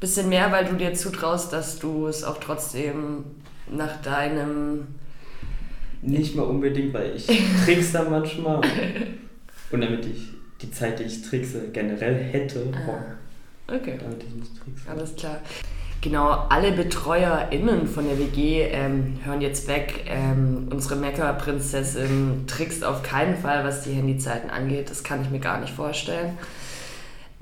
Bisschen 0.00 0.28
mehr, 0.30 0.50
weil 0.50 0.64
du 0.64 0.76
dir 0.76 0.94
zutraust, 0.94 1.52
dass 1.52 1.78
du 1.78 2.06
es 2.06 2.24
auch 2.24 2.38
trotzdem 2.38 3.24
nach 3.70 4.00
deinem. 4.00 4.86
Nicht 6.02 6.34
mal 6.34 6.44
unbedingt, 6.44 6.94
weil 6.94 7.14
ich 7.14 7.26
trickse 7.66 7.92
da 7.92 8.08
manchmal. 8.08 8.62
Und 9.70 9.80
damit 9.82 10.06
ich 10.06 10.28
die 10.62 10.70
Zeit, 10.70 10.98
die 10.98 11.04
ich 11.04 11.22
trickse, 11.22 11.68
generell 11.72 12.14
hätte, 12.14 12.66
Ah. 12.74 13.72
Okay. 13.74 13.98
damit 14.02 14.22
ich 14.24 14.34
nicht 14.34 14.50
trickse. 14.62 14.88
Alles 14.90 15.14
klar. 15.14 15.40
Genau, 16.02 16.30
alle 16.48 16.72
BetreuerInnen 16.72 17.86
von 17.86 18.06
der 18.06 18.18
WG 18.18 18.62
ähm, 18.62 19.18
hören 19.22 19.42
jetzt 19.42 19.68
weg. 19.68 20.06
Ähm, 20.06 20.68
unsere 20.70 20.96
Mecker-Prinzessin 20.96 22.44
trickst 22.46 22.84
auf 22.84 23.02
keinen 23.02 23.36
Fall, 23.36 23.64
was 23.64 23.82
die 23.82 23.92
Handyzeiten 23.92 24.48
angeht. 24.48 24.90
Das 24.90 25.04
kann 25.04 25.20
ich 25.20 25.30
mir 25.30 25.40
gar 25.40 25.60
nicht 25.60 25.74
vorstellen. 25.74 26.38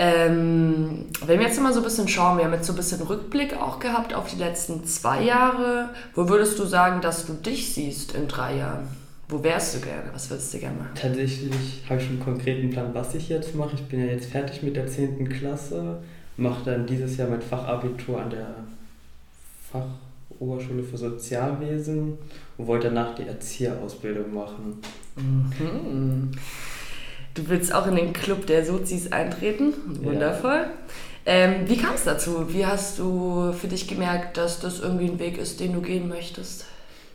Ähm, 0.00 1.07
wenn 1.25 1.38
wir 1.38 1.47
jetzt 1.47 1.61
mal 1.61 1.73
so 1.73 1.81
ein 1.81 1.85
bisschen 1.85 2.09
schauen, 2.09 2.38
wir 2.38 2.45
haben 2.45 2.53
jetzt 2.53 2.67
so 2.67 2.73
ein 2.73 2.77
bisschen 2.77 3.03
Rückblick 3.03 3.57
auch 3.57 3.79
gehabt 3.79 4.12
auf 4.15 4.29
die 4.29 4.38
letzten 4.38 4.85
zwei 4.85 5.23
Jahre. 5.23 5.91
Wo 6.15 6.29
würdest 6.29 6.59
du 6.59 6.65
sagen, 6.65 7.00
dass 7.00 7.27
du 7.27 7.35
dich 7.35 7.75
siehst 7.75 8.15
in 8.15 8.27
drei 8.27 8.57
Jahren? 8.57 8.88
Wo 9.29 9.43
wärst 9.45 9.77
du 9.77 9.81
gerne? 9.81 10.11
Was 10.12 10.31
würdest 10.31 10.55
du 10.55 10.59
gerne 10.59 10.79
machen? 10.79 10.91
Tatsächlich 10.95 11.83
habe 11.88 12.00
ich 12.00 12.07
schon 12.07 12.17
einen 12.17 12.25
konkreten 12.25 12.71
Plan, 12.71 12.91
was 12.93 13.15
ich 13.15 13.29
jetzt 13.29 13.55
mache. 13.55 13.75
Ich 13.75 13.83
bin 13.83 14.00
ja 14.00 14.07
jetzt 14.07 14.31
fertig 14.31 14.62
mit 14.62 14.75
der 14.75 14.87
10. 14.87 15.29
Klasse, 15.29 15.99
mache 16.38 16.64
dann 16.64 16.87
dieses 16.87 17.16
Jahr 17.16 17.28
mein 17.28 17.42
Fachabitur 17.42 18.23
an 18.23 18.30
der 18.30 18.54
Fachoberschule 19.71 20.83
für 20.83 20.97
Sozialwesen 20.97 22.16
und 22.57 22.66
wollte 22.66 22.88
danach 22.88 23.14
die 23.14 23.25
Erzieherausbildung 23.25 24.33
machen. 24.33 24.80
Mhm. 25.16 26.30
Du 27.35 27.49
willst 27.49 27.75
auch 27.75 27.87
in 27.87 27.97
den 27.97 28.12
Club 28.12 28.47
der 28.47 28.64
Sozis 28.64 29.12
eintreten. 29.12 29.75
Wundervoll. 30.02 30.66
Ja. 30.66 30.71
Ähm, 31.26 31.68
wie 31.68 31.76
kam 31.76 31.95
es 31.95 32.04
dazu? 32.04 32.52
Wie 32.52 32.64
hast 32.64 32.99
du 32.99 33.52
für 33.52 33.68
dich 33.68 33.87
gemerkt, 33.87 34.37
dass 34.37 34.61
das 34.61 34.80
irgendwie 34.80 35.11
ein 35.11 35.18
Weg 35.18 35.38
ist, 35.38 35.61
den 35.61 35.75
du 35.75 35.83
gehen 35.83 36.09
möchtest? 36.09 36.64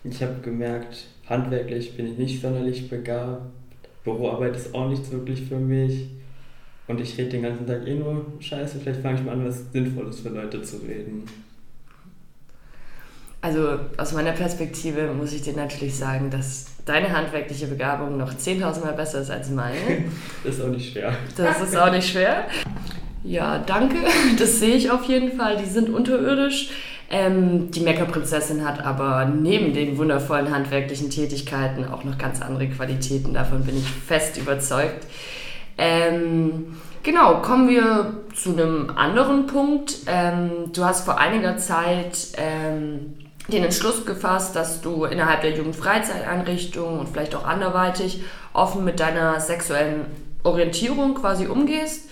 Ich 0.04 0.22
habe 0.22 0.36
gemerkt, 0.42 1.08
handwerklich 1.28 1.98
bin 1.98 2.12
ich 2.12 2.18
nicht 2.18 2.42
sonderlich 2.42 2.90
begabt. 2.90 3.42
Büroarbeit 4.04 4.56
ist 4.56 4.76
auch 4.76 4.90
nichts 4.90 5.12
wirklich 5.12 5.42
für 5.44 5.58
mich. 5.58 6.10
Und 6.88 7.00
ich 7.00 7.18
rede 7.18 7.30
den 7.30 7.44
ganzen 7.44 7.66
Tag 7.66 7.88
eh 7.88 7.96
nur 7.96 8.26
Scheiße. 8.40 8.80
Vielleicht 8.80 9.02
fange 9.02 9.20
ich 9.20 9.26
mal 9.26 9.34
an, 9.34 9.46
was 9.46 9.72
Sinnvolles 9.72 10.20
für 10.20 10.30
Leute 10.30 10.62
zu 10.62 10.78
reden. 10.78 11.24
Also 13.42 13.78
aus 13.98 14.14
meiner 14.14 14.32
Perspektive 14.32 15.14
muss 15.14 15.34
ich 15.34 15.42
dir 15.42 15.54
natürlich 15.54 15.96
sagen, 15.96 16.30
dass 16.30 16.68
deine 16.86 17.12
handwerkliche 17.12 17.68
Begabung 17.68 18.18
noch 18.18 18.34
10.000 18.34 18.86
Mal 18.86 18.94
besser 18.94 19.22
ist 19.22 19.32
als 19.32 19.50
meine. 19.50 19.76
das 20.44 20.56
ist 20.56 20.62
auch 20.62 20.70
nicht 20.70 20.94
schwer. 20.94 21.14
Das 21.36 21.62
ist 21.62 21.76
auch 21.76 21.92
nicht 21.92 22.10
schwer. 22.10 22.46
Ja, 23.24 23.60
danke. 23.60 23.98
Das 24.38 24.60
sehe 24.60 24.76
ich 24.76 24.92
auf 24.92 25.06
jeden 25.06 25.38
Fall. 25.38 25.58
Die 25.58 25.70
sind 25.70 25.90
unterirdisch. 25.90 26.70
Ähm, 27.10 27.70
die 27.70 27.82
Meckerprinzessin 27.82 28.66
hat 28.66 28.84
aber 28.84 29.26
neben 29.26 29.74
den 29.74 29.98
wundervollen 29.98 30.50
handwerklichen 30.50 31.10
Tätigkeiten 31.10 31.86
auch 31.86 32.04
noch 32.04 32.18
ganz 32.18 32.42
andere 32.42 32.68
Qualitäten. 32.70 33.34
Davon 33.34 33.64
bin 33.64 33.78
ich 33.78 33.86
fest 33.86 34.38
überzeugt. 34.38 35.06
Ähm, 35.78 36.78
genau, 37.02 37.42
kommen 37.42 37.70
wir 37.70 38.14
zu 38.36 38.52
einem 38.52 38.92
anderen 38.96 39.48
Punkt. 39.48 39.98
Ähm, 40.08 40.72
du 40.74 40.84
hast 40.84 41.06
vor 41.06 41.18
einiger 41.18 41.58
Zeit 41.58 42.30
ähm, 42.38 43.16
den 43.48 43.64
Entschluss 43.64 44.06
gefasst, 44.06 44.56
dass 44.56 44.82
du 44.82 45.06
innerhalb 45.06 45.42
der 45.42 45.52
Jugendfreizeiteinrichtung 45.52 47.00
und 47.00 47.10
vielleicht 47.10 47.36
auch 47.36 47.46
anderweitig 47.46 48.24
offen 48.54 48.84
mit 48.86 49.00
deiner 49.00 49.40
sexuellen 49.40 50.06
Orientierung 50.44 51.16
quasi 51.16 51.48
umgehst. 51.48 52.10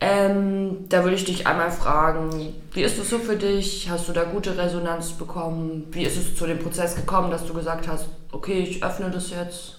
Ähm, 0.00 0.88
da 0.88 1.04
würde 1.04 1.14
ich 1.14 1.24
dich 1.24 1.46
einmal 1.46 1.70
fragen, 1.70 2.54
wie 2.72 2.82
ist 2.82 2.98
es 2.98 3.08
so 3.08 3.18
für 3.18 3.36
dich? 3.36 3.88
Hast 3.88 4.08
du 4.08 4.12
da 4.12 4.24
gute 4.24 4.58
Resonanz 4.58 5.12
bekommen? 5.12 5.86
Wie 5.92 6.02
ist 6.02 6.16
es 6.16 6.34
zu 6.34 6.46
dem 6.46 6.58
Prozess 6.58 6.96
gekommen, 6.96 7.30
dass 7.30 7.46
du 7.46 7.54
gesagt 7.54 7.86
hast, 7.86 8.08
okay, 8.32 8.66
ich 8.68 8.82
öffne 8.82 9.10
das 9.10 9.30
jetzt? 9.30 9.78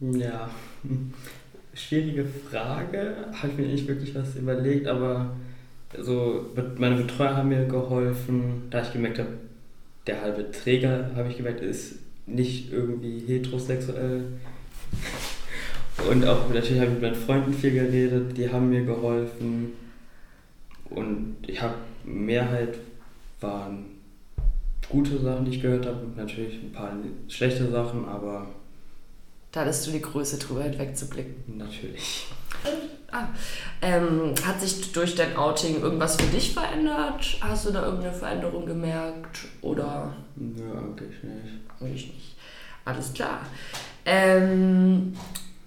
Ja, 0.00 0.48
schwierige 1.76 2.24
Frage. 2.24 3.14
Habe 3.32 3.48
ich 3.48 3.58
mir 3.58 3.66
nicht 3.66 3.86
wirklich 3.86 4.14
was 4.14 4.36
überlegt, 4.36 4.86
aber 4.86 5.36
so, 5.98 6.46
meine 6.78 6.96
Betreuer 6.96 7.36
haben 7.36 7.50
mir 7.50 7.66
geholfen, 7.66 8.62
da 8.70 8.82
ich 8.82 8.92
gemerkt 8.92 9.18
habe, 9.18 9.30
der 10.06 10.22
halbe 10.22 10.50
Träger, 10.50 11.10
habe 11.14 11.28
ich 11.28 11.36
gemerkt, 11.36 11.60
ist 11.60 11.96
nicht 12.26 12.72
irgendwie 12.72 13.20
heterosexuell. 13.20 14.24
Und 16.10 16.26
auch 16.26 16.48
natürlich 16.48 16.80
habe 16.80 16.88
ich 16.88 16.94
mit 16.94 17.02
meinen 17.02 17.14
Freunden 17.14 17.52
viel 17.52 17.72
geredet, 17.72 18.36
die 18.36 18.50
haben 18.50 18.70
mir 18.70 18.84
geholfen. 18.84 19.72
Und 20.90 21.36
ich 21.46 21.60
habe 21.60 21.74
Mehrheit 22.04 22.76
waren 23.40 23.86
gute 24.88 25.18
Sachen, 25.18 25.44
die 25.44 25.52
ich 25.52 25.62
gehört 25.62 25.86
habe, 25.86 26.06
natürlich 26.16 26.62
ein 26.62 26.72
paar 26.72 26.92
schlechte 27.28 27.70
Sachen, 27.70 28.04
aber. 28.04 28.46
Da 29.56 29.62
hattest 29.62 29.86
du 29.86 29.90
die 29.90 30.02
Größe 30.02 30.36
drüber 30.36 30.64
hinwegzublicken. 30.64 31.56
Natürlich. 31.56 32.26
Ah, 33.10 33.28
ähm, 33.80 34.34
hat 34.44 34.60
sich 34.60 34.92
durch 34.92 35.14
dein 35.14 35.34
Outing 35.34 35.80
irgendwas 35.80 36.16
für 36.16 36.26
dich 36.26 36.52
verändert? 36.52 37.38
Hast 37.40 37.64
du 37.64 37.70
da 37.70 37.86
irgendeine 37.86 38.12
Veränderung 38.12 38.66
gemerkt? 38.66 39.46
Oder? 39.62 40.14
Ja, 40.36 40.78
eigentlich 40.78 41.22
nicht. 41.22 41.80
Eigentlich 41.80 42.06
nicht. 42.08 42.36
Alles 42.84 43.14
klar. 43.14 43.40
Ähm, 44.04 45.16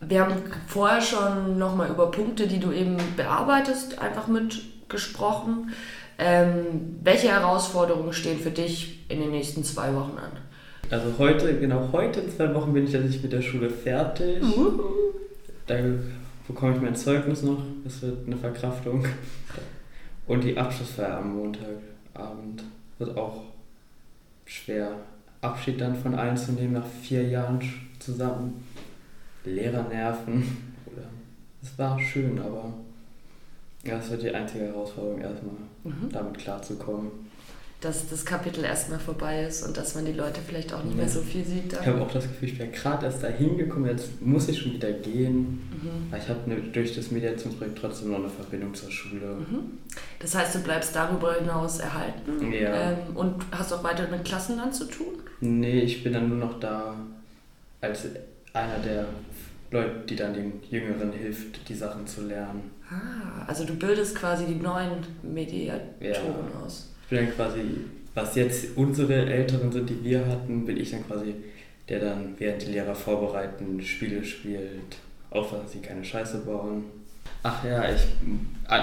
wir 0.02 0.22
haben 0.22 0.36
vorher 0.68 1.02
schon 1.02 1.58
nochmal 1.58 1.90
über 1.90 2.12
Punkte, 2.12 2.46
die 2.46 2.60
du 2.60 2.72
eben 2.72 2.96
bearbeitest, 3.18 3.98
einfach 3.98 4.28
mitgesprochen. 4.28 5.74
Ähm, 6.20 7.00
welche 7.02 7.30
Herausforderungen 7.30 8.14
stehen 8.14 8.40
für 8.40 8.52
dich 8.52 9.10
in 9.10 9.20
den 9.20 9.32
nächsten 9.32 9.64
zwei 9.64 9.96
Wochen 9.96 10.20
an? 10.20 10.49
Also 10.90 11.14
heute, 11.20 11.60
genau 11.60 11.90
heute 11.92 12.22
in 12.22 12.32
zwei 12.32 12.54
Wochen 12.56 12.74
bin 12.74 12.86
ich 12.86 12.92
tatsächlich 12.92 13.22
mit 13.22 13.32
der 13.32 13.42
Schule 13.42 13.70
fertig. 13.70 14.42
Uh 14.42 14.82
Da 15.68 15.76
bekomme 16.48 16.76
ich 16.76 16.82
mein 16.82 16.96
Zeugnis 16.96 17.44
noch. 17.44 17.62
Das 17.84 18.02
wird 18.02 18.26
eine 18.26 18.38
Verkraftung. 18.38 19.06
Und 20.26 20.44
die 20.44 20.58
Abschlussfeier 20.58 21.18
am 21.18 21.36
Montagabend 21.36 22.64
wird 22.98 23.16
auch 23.16 23.44
schwer. 24.46 24.96
Abschied 25.42 25.80
dann 25.80 25.96
von 25.96 26.16
allen 26.16 26.36
zu 26.36 26.54
nehmen 26.54 26.74
nach 26.74 26.88
vier 26.88 27.24
Jahren 27.24 27.60
zusammen. 28.00 28.64
Lehrernerven. 29.46 30.44
Es 31.62 31.78
war 31.78 32.00
schön, 32.00 32.40
aber 32.40 32.74
ja, 33.84 33.98
es 34.00 34.10
wird 34.10 34.24
die 34.24 34.32
einzige 34.32 34.66
Herausforderung 34.66 35.22
erstmal, 35.22 35.56
mhm. 35.84 36.10
damit 36.12 36.38
klarzukommen 36.38 37.29
dass 37.82 38.10
das 38.10 38.26
Kapitel 38.26 38.66
erstmal 38.66 39.00
vorbei 39.00 39.44
ist 39.44 39.66
und 39.66 39.78
dass 39.78 39.96
man 39.96 40.06
die 40.06 40.12
Leute 40.12 40.42
vielleicht 40.46 40.74
auch 40.74 40.84
nicht 40.84 40.98
ja. 40.98 41.04
mehr 41.04 41.10
so 41.10 41.22
viel 41.22 41.46
sieht. 41.46 41.72
Dann. 41.72 41.82
Ich 41.82 41.88
habe 41.88 42.02
auch 42.02 42.12
das 42.12 42.26
Gefühl, 42.28 42.50
ich 42.50 42.58
bin 42.58 42.72
gerade 42.74 43.06
erst 43.06 43.24
da 43.24 43.28
hingekommen, 43.28 43.90
jetzt 43.90 44.22
muss 44.22 44.50
ich 44.50 44.60
schon 44.60 44.74
wieder 44.74 44.92
gehen. 44.92 45.62
Mhm. 45.72 46.14
Ich 46.16 46.28
habe 46.28 46.50
ne, 46.50 46.58
durch 46.74 46.94
das 46.94 47.10
Mediationsprojekt 47.12 47.78
trotzdem 47.80 48.12
noch 48.12 48.20
eine 48.20 48.30
Verbindung 48.30 48.74
zur 48.74 48.92
Schule. 48.92 49.38
Mhm. 49.50 49.78
Das 50.20 50.36
heißt, 50.36 50.56
du 50.56 50.60
bleibst 50.60 50.94
darüber 50.94 51.36
hinaus 51.36 51.80
erhalten 51.80 52.52
ja. 52.52 52.92
Ähm, 52.92 52.98
und 53.16 53.36
hast 53.52 53.72
auch 53.72 53.84
weiter 53.84 54.08
mit 54.10 54.26
Klassen 54.26 54.58
dann 54.58 54.74
zu 54.74 54.86
tun? 54.86 55.14
Nee, 55.40 55.80
ich 55.80 56.04
bin 56.04 56.12
dann 56.12 56.28
nur 56.28 56.38
noch 56.38 56.60
da 56.60 56.96
als 57.80 58.08
einer 58.52 58.80
der 58.80 59.06
Leute, 59.72 60.02
die 60.10 60.18
dann 60.18 60.34
den 60.34 60.62
Jüngeren 60.70 61.14
hilft, 61.14 61.70
die 61.70 61.76
Sachen 61.76 62.06
zu 62.06 62.26
lernen. 62.26 62.72
Ah, 62.90 63.46
also 63.48 63.64
du 63.64 63.76
bildest 63.76 64.16
quasi 64.16 64.46
die 64.46 64.56
neuen 64.56 65.06
Mediatoren 65.22 65.94
ja. 66.02 66.66
aus 66.66 66.90
bin 67.10 67.26
dann 67.26 67.36
quasi, 67.36 67.62
was 68.14 68.36
jetzt 68.36 68.78
unsere 68.78 69.26
Älteren 69.26 69.72
sind, 69.72 69.90
die 69.90 70.04
wir 70.04 70.26
hatten, 70.26 70.66
bin 70.66 70.78
ich 70.78 70.92
dann 70.92 71.06
quasi 71.08 71.34
der 71.90 72.00
dann, 72.00 72.36
während 72.38 72.62
die 72.62 72.72
Lehrer 72.72 72.96
vorbereiten, 72.96 73.82
Spiele 73.82 74.24
spielt, 74.24 74.98
aufpassen, 75.32 75.64
dass 75.64 75.72
sie 75.74 75.82
keine 75.82 76.04
Scheiße 76.04 76.40
bauen. 76.40 76.84
Ach 77.42 77.64
ja, 77.64 77.84
ich 77.90 78.02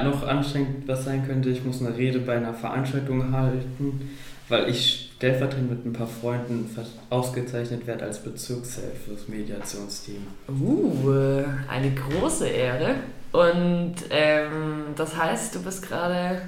noch 0.05 0.27
anstrengend 0.27 0.89
was 0.89 1.05
sein 1.05 1.27
könnte, 1.27 1.51
ich 1.51 1.65
muss 1.65 1.81
eine 1.81 1.97
Rede 1.97 2.21
bei 2.21 2.37
einer 2.37 2.55
Veranstaltung 2.55 3.33
halten, 3.33 4.11
weil 4.49 4.69
ich 4.69 5.13
stellvertretend 5.17 5.71
mit 5.71 5.87
ein 5.87 5.93
paar 5.93 6.07
Freunden 6.07 6.69
ausgezeichnet 7.11 7.87
werde 7.87 8.05
als 8.05 8.23
Bezirkshilfe 8.23 8.97
fürs 9.07 9.29
Mediationsteam. 9.29 10.27
Uh, 10.49 11.45
eine 11.69 11.93
große 11.93 12.49
Ehre. 12.49 12.97
Und 13.33 13.95
ähm, 14.11 14.85
das 14.97 15.17
heißt, 15.17 15.55
du 15.55 15.63
bist 15.63 15.87
gerade 15.87 16.41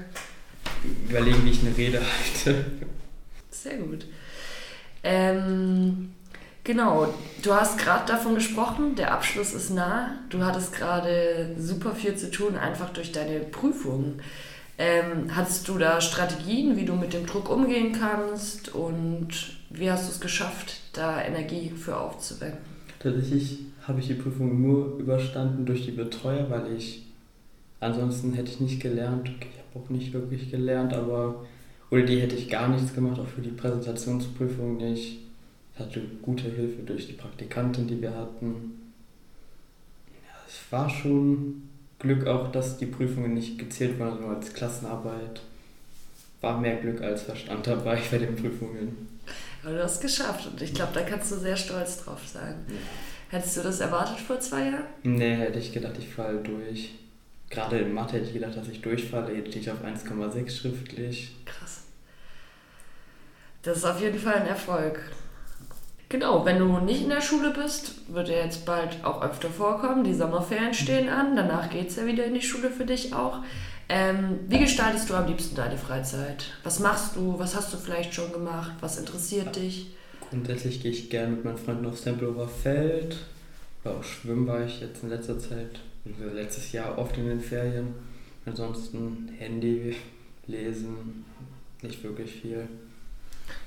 überlegen, 1.08 1.44
wie 1.44 1.50
ich 1.50 1.60
eine 1.60 1.76
Rede 1.76 2.00
halte. 2.00 2.64
Sehr 3.50 3.78
gut. 3.78 4.06
Ähm, 5.02 6.10
genau, 6.64 7.12
du 7.42 7.54
hast 7.54 7.78
gerade 7.78 8.06
davon 8.06 8.34
gesprochen, 8.34 8.94
der 8.94 9.12
Abschluss 9.12 9.54
ist 9.54 9.70
nah. 9.70 10.18
Du 10.30 10.44
hattest 10.44 10.72
gerade 10.72 11.54
super 11.58 11.94
viel 11.94 12.16
zu 12.16 12.30
tun, 12.30 12.56
einfach 12.56 12.90
durch 12.90 13.12
deine 13.12 13.40
Prüfungen. 13.40 14.20
Ähm, 14.80 15.34
hattest 15.34 15.66
du 15.68 15.76
da 15.76 16.00
Strategien, 16.00 16.76
wie 16.76 16.84
du 16.84 16.94
mit 16.94 17.12
dem 17.12 17.26
Druck 17.26 17.50
umgehen 17.50 17.92
kannst 17.92 18.74
und 18.74 19.28
wie 19.70 19.90
hast 19.90 20.06
du 20.06 20.12
es 20.12 20.20
geschafft, 20.20 20.80
da 20.92 21.20
Energie 21.20 21.70
für 21.70 21.96
aufzuwenden? 21.98 22.60
Tatsächlich 23.00 23.58
habe 23.82 24.00
ich 24.00 24.06
die 24.06 24.14
Prüfung 24.14 24.62
nur 24.62 24.98
überstanden 24.98 25.66
durch 25.66 25.84
die 25.84 25.90
Betreuer, 25.90 26.48
weil 26.48 26.76
ich 26.76 27.06
ansonsten 27.80 28.34
hätte 28.34 28.52
ich 28.52 28.60
nicht 28.60 28.80
gelernt. 28.80 29.30
Auch 29.74 29.88
nicht 29.90 30.12
wirklich 30.12 30.50
gelernt, 30.50 30.92
aber 30.94 31.44
oder 31.90 32.02
die 32.02 32.20
hätte 32.20 32.36
ich 32.36 32.50
gar 32.50 32.68
nichts 32.68 32.94
gemacht, 32.94 33.18
auch 33.18 33.26
für 33.26 33.40
die 33.40 33.50
Präsentationsprüfung 33.50 34.76
nicht. 34.76 35.20
Ich 35.74 35.80
hatte 35.80 36.02
gute 36.22 36.44
Hilfe 36.44 36.82
durch 36.82 37.06
die 37.06 37.14
Praktikantin, 37.14 37.86
die 37.86 38.00
wir 38.02 38.14
hatten. 38.14 38.92
Ja, 40.08 40.34
es 40.46 40.60
war 40.70 40.90
schon 40.90 41.62
Glück 41.98 42.26
auch, 42.26 42.52
dass 42.52 42.78
die 42.78 42.86
Prüfungen 42.86 43.34
nicht 43.34 43.58
gezählt 43.58 43.98
waren, 43.98 44.20
nur 44.20 44.36
als 44.36 44.52
Klassenarbeit. 44.52 45.40
War 46.40 46.60
mehr 46.60 46.76
Glück 46.76 47.00
als 47.00 47.22
Verstand 47.22 47.66
dabei 47.66 48.00
bei 48.10 48.18
den 48.18 48.36
Prüfungen. 48.36 49.08
Aber 49.64 49.74
du 49.74 49.82
hast 49.82 49.96
es 49.96 50.00
geschafft 50.00 50.46
und 50.46 50.60
ich 50.62 50.74
glaube, 50.74 50.92
da 50.94 51.02
kannst 51.02 51.32
du 51.32 51.36
sehr 51.36 51.56
stolz 51.56 52.04
drauf 52.04 52.20
sein. 52.26 52.54
Ja. 52.68 53.38
Hättest 53.38 53.56
du 53.56 53.62
das 53.62 53.80
erwartet 53.80 54.18
vor 54.18 54.40
zwei 54.40 54.70
Jahren? 54.70 54.84
Nee, 55.02 55.36
hätte 55.36 55.58
ich 55.58 55.72
gedacht, 55.72 55.94
ich 55.98 56.08
falle 56.08 56.38
durch. 56.38 56.94
Gerade 57.50 57.78
in 57.78 57.94
Mathe 57.94 58.14
hätte 58.14 58.26
ich 58.26 58.34
gedacht, 58.34 58.56
dass 58.56 58.68
ich 58.68 58.80
durchfalle. 58.80 59.34
Jetzt 59.34 59.48
stehe 59.48 59.62
ich 59.62 59.70
auf 59.70 59.84
1,6 59.84 60.50
schriftlich. 60.50 61.36
Krass. 61.44 61.82
Das 63.62 63.78
ist 63.78 63.84
auf 63.84 64.00
jeden 64.00 64.18
Fall 64.18 64.34
ein 64.34 64.46
Erfolg. 64.46 65.00
Genau, 66.08 66.46
wenn 66.46 66.58
du 66.58 66.78
nicht 66.78 67.02
in 67.02 67.10
der 67.10 67.20
Schule 67.20 67.52
bist, 67.52 67.92
wird 68.08 68.30
er 68.30 68.44
jetzt 68.44 68.64
bald 68.64 69.04
auch 69.04 69.22
öfter 69.22 69.50
vorkommen. 69.50 70.04
Die 70.04 70.14
Sommerferien 70.14 70.72
stehen 70.72 71.10
an, 71.10 71.36
danach 71.36 71.68
geht 71.68 71.88
es 71.88 71.96
ja 71.96 72.06
wieder 72.06 72.24
in 72.24 72.34
die 72.34 72.42
Schule 72.42 72.70
für 72.70 72.86
dich 72.86 73.12
auch. 73.12 73.40
Ähm, 73.90 74.40
wie 74.48 74.58
gestaltest 74.58 75.10
du 75.10 75.14
am 75.14 75.26
liebsten 75.26 75.56
deine 75.56 75.76
Freizeit? 75.76 76.46
Was 76.62 76.78
machst 76.78 77.16
du? 77.16 77.38
Was 77.38 77.54
hast 77.54 77.72
du 77.72 77.76
vielleicht 77.76 78.14
schon 78.14 78.32
gemacht? 78.32 78.72
Was 78.80 78.98
interessiert 78.98 79.56
dich? 79.56 79.94
Grundsätzlich 80.28 80.82
gehe 80.82 80.90
ich 80.90 81.10
gerne 81.10 81.32
mit 81.32 81.44
meinen 81.44 81.58
Freunden 81.58 81.86
aufs 81.86 82.02
Tempelhofer 82.02 82.48
Feld. 82.48 83.16
Oder 83.84 83.96
auch 83.96 84.04
schwimmen 84.04 84.46
war 84.46 84.64
ich 84.64 84.80
jetzt 84.80 85.02
in 85.02 85.10
letzter 85.10 85.38
Zeit, 85.38 85.80
letztes 86.32 86.72
Jahr 86.72 86.98
oft 86.98 87.16
in 87.16 87.28
den 87.28 87.40
Ferien. 87.40 87.94
Ansonsten 88.46 89.28
Handy, 89.38 89.94
lesen, 90.46 91.24
nicht 91.82 92.02
wirklich 92.02 92.32
viel. 92.32 92.68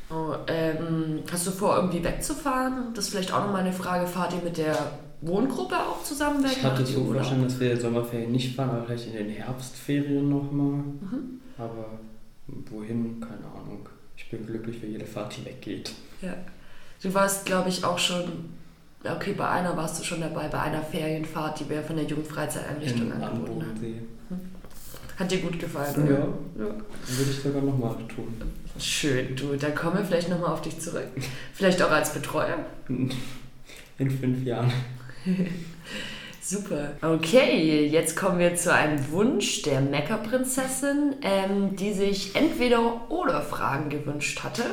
Oh, 0.09 0.35
ähm, 0.47 1.23
hast 1.31 1.47
du 1.47 1.51
vor, 1.51 1.77
irgendwie 1.77 2.03
wegzufahren? 2.03 2.93
Das 2.93 3.05
ist 3.05 3.11
vielleicht 3.11 3.33
auch 3.33 3.45
nochmal 3.45 3.61
eine 3.61 3.71
Frage. 3.71 4.05
Fahrt 4.05 4.33
ihr 4.33 4.41
mit 4.41 4.57
der 4.57 4.75
Wohngruppe 5.21 5.75
auch 5.77 6.03
zusammen 6.03 6.43
weg? 6.43 6.51
Ich 6.57 6.63
hatte 6.63 6.85
so 6.85 7.05
vorstellen, 7.05 7.43
dass 7.43 7.59
wir 7.59 7.79
Sommerferien 7.79 8.31
nicht 8.31 8.55
fahren, 8.55 8.71
aber 8.71 8.85
vielleicht 8.85 9.07
in 9.07 9.13
den 9.13 9.29
Herbstferien 9.29 10.27
nochmal. 10.29 10.83
Mhm. 10.83 11.41
Aber 11.57 11.85
wohin, 12.69 13.21
keine 13.21 13.45
Ahnung. 13.45 13.87
Ich 14.17 14.29
bin 14.29 14.45
glücklich 14.45 14.79
für 14.79 14.87
jede 14.87 15.05
Fahrt, 15.05 15.37
die 15.37 15.45
weggeht. 15.45 15.93
Ja. 16.21 16.33
Du 17.01 17.13
warst, 17.13 17.45
glaube 17.45 17.69
ich, 17.69 17.83
auch 17.85 17.97
schon, 17.97 18.49
okay, 19.03 19.33
bei 19.33 19.49
einer 19.49 19.75
warst 19.75 19.99
du 19.99 20.03
schon 20.03 20.21
dabei, 20.21 20.47
bei 20.47 20.59
einer 20.59 20.81
Ferienfahrt, 20.81 21.59
die 21.59 21.69
wir 21.69 21.81
von 21.81 21.95
der 21.95 22.05
Jugendfreizeiteinrichtung 22.05 23.11
angeboten 23.11 23.61
haben. 23.61 24.07
Hat 25.17 25.31
dir 25.31 25.39
gut 25.39 25.59
gefallen, 25.59 26.03
oder? 26.03 26.11
Ja, 26.11 26.19
ja. 26.19 26.65
würde 26.65 27.31
ich 27.31 27.39
sogar 27.39 27.61
nochmal 27.61 27.95
tun. 28.07 28.33
Schön, 28.79 29.35
du, 29.35 29.55
da 29.55 29.69
kommen 29.69 29.97
wir 29.97 30.05
vielleicht 30.05 30.29
nochmal 30.29 30.51
auf 30.51 30.61
dich 30.61 30.79
zurück. 30.79 31.07
Vielleicht 31.53 31.81
auch 31.81 31.91
als 31.91 32.13
Betreuer. 32.13 32.57
In 32.87 34.09
fünf 34.09 34.43
Jahren. 34.43 34.71
Super. 36.41 36.93
Okay, 37.01 37.85
jetzt 37.85 38.17
kommen 38.17 38.39
wir 38.39 38.55
zu 38.55 38.73
einem 38.73 39.11
Wunsch 39.11 39.61
der 39.61 39.79
Meckerprinzessin, 39.79 41.15
ähm, 41.21 41.75
die 41.75 41.93
sich 41.93 42.35
entweder 42.35 43.11
oder 43.11 43.41
Fragen 43.41 43.89
gewünscht 43.89 44.43
hatte. 44.43 44.63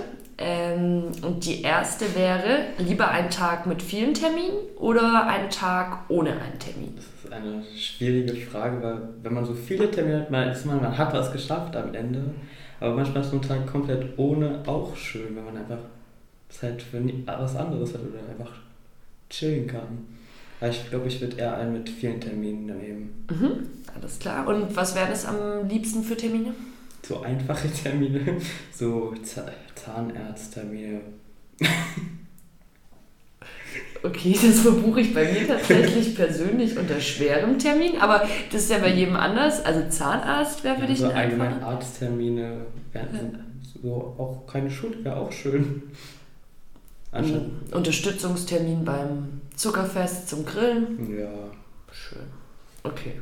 Ähm, 0.41 1.11
und 1.23 1.45
die 1.45 1.63
erste 1.63 2.15
wäre, 2.15 2.67
lieber 2.79 3.11
ein 3.11 3.29
Tag 3.29 3.67
mit 3.67 3.83
vielen 3.83 4.15
Terminen 4.15 4.57
oder 4.77 5.27
ein 5.27 5.51
Tag 5.51 6.05
ohne 6.09 6.31
einen 6.31 6.59
Termin? 6.61 6.95
Das 6.95 7.05
ist 7.05 7.33
eine 7.33 7.65
schwierige 7.77 8.37
Frage, 8.37 8.81
weil 8.81 9.01
wenn 9.23 9.35
man 9.35 9.45
so 9.45 9.53
viele 9.53 9.91
Termine 9.91 10.21
hat, 10.21 10.31
man, 10.31 10.49
ist 10.49 10.65
man, 10.65 10.81
man 10.81 10.97
hat 10.97 11.13
was 11.13 11.33
geschafft 11.33 11.75
am 11.75 11.93
Ende. 11.93 12.23
Aber 12.79 12.95
manchmal 12.95 13.25
ist 13.25 13.31
so 13.31 13.37
ein 13.37 13.43
Tag 13.43 13.67
komplett 13.67 14.17
ohne 14.17 14.63
auch 14.65 14.95
schön, 14.95 15.35
wenn 15.35 15.45
man 15.45 15.57
einfach 15.57 15.81
Zeit 16.49 16.81
für 16.81 17.03
was 17.27 17.57
anderes 17.57 17.93
hat 17.95 18.01
oder 18.03 18.21
einfach 18.31 18.55
chillen 19.29 19.67
kann. 19.67 20.07
Aber 20.61 20.71
ich 20.71 20.89
glaube, 20.89 21.09
ich 21.09 21.21
würde 21.21 21.37
eher 21.37 21.57
einen 21.57 21.73
mit 21.73 21.89
vielen 21.89 22.21
Terminen 22.21 22.67
nehmen. 22.67 23.27
Mhm, 23.31 23.69
alles 23.95 24.19
klar. 24.19 24.47
Und 24.47 24.75
was 24.75 24.95
wären 24.95 25.13
es 25.13 25.25
am 25.25 25.69
liebsten 25.69 26.03
für 26.03 26.17
Termine? 26.17 26.55
So 27.09 27.23
einfache 27.23 27.71
Termine, 27.71 28.37
so 28.75 29.15
Zahnarzttermine. 29.75 31.01
Okay, 34.03 34.39
das 34.41 34.61
verbuche 34.61 35.01
ich 35.01 35.15
bei 35.15 35.33
mir 35.33 35.49
tatsächlich 35.49 36.15
persönlich 36.15 36.77
unter 36.77 37.01
schwerem 37.01 37.59
Termin, 37.59 37.99
aber 37.99 38.29
das 38.53 38.65
ist 38.65 38.71
ja 38.71 38.79
bei 38.79 38.93
jedem 38.93 39.17
anders. 39.17 39.65
Also 39.65 39.89
Zahnarzt 39.89 40.63
wäre 40.65 40.77
für 40.77 40.83
ja, 40.83 40.87
dich 40.87 40.99
so 40.99 41.07
ein 41.07 41.17
allgemein 41.17 41.63
Arzttermine, 41.63 42.67
ja. 42.93 43.01
so 43.83 44.15
auch 44.19 44.47
keine 44.47 44.71
Schule 44.71 45.03
wäre 45.03 45.17
auch 45.17 45.33
schön. 45.33 45.85
Anstatt 47.11 47.43
Unterstützungstermin 47.73 48.85
beim 48.85 49.41
Zuckerfest 49.57 50.29
zum 50.29 50.45
Grillen. 50.45 51.19
Ja. 51.19 51.31
Schön. 51.91 52.27
Okay. 52.83 53.15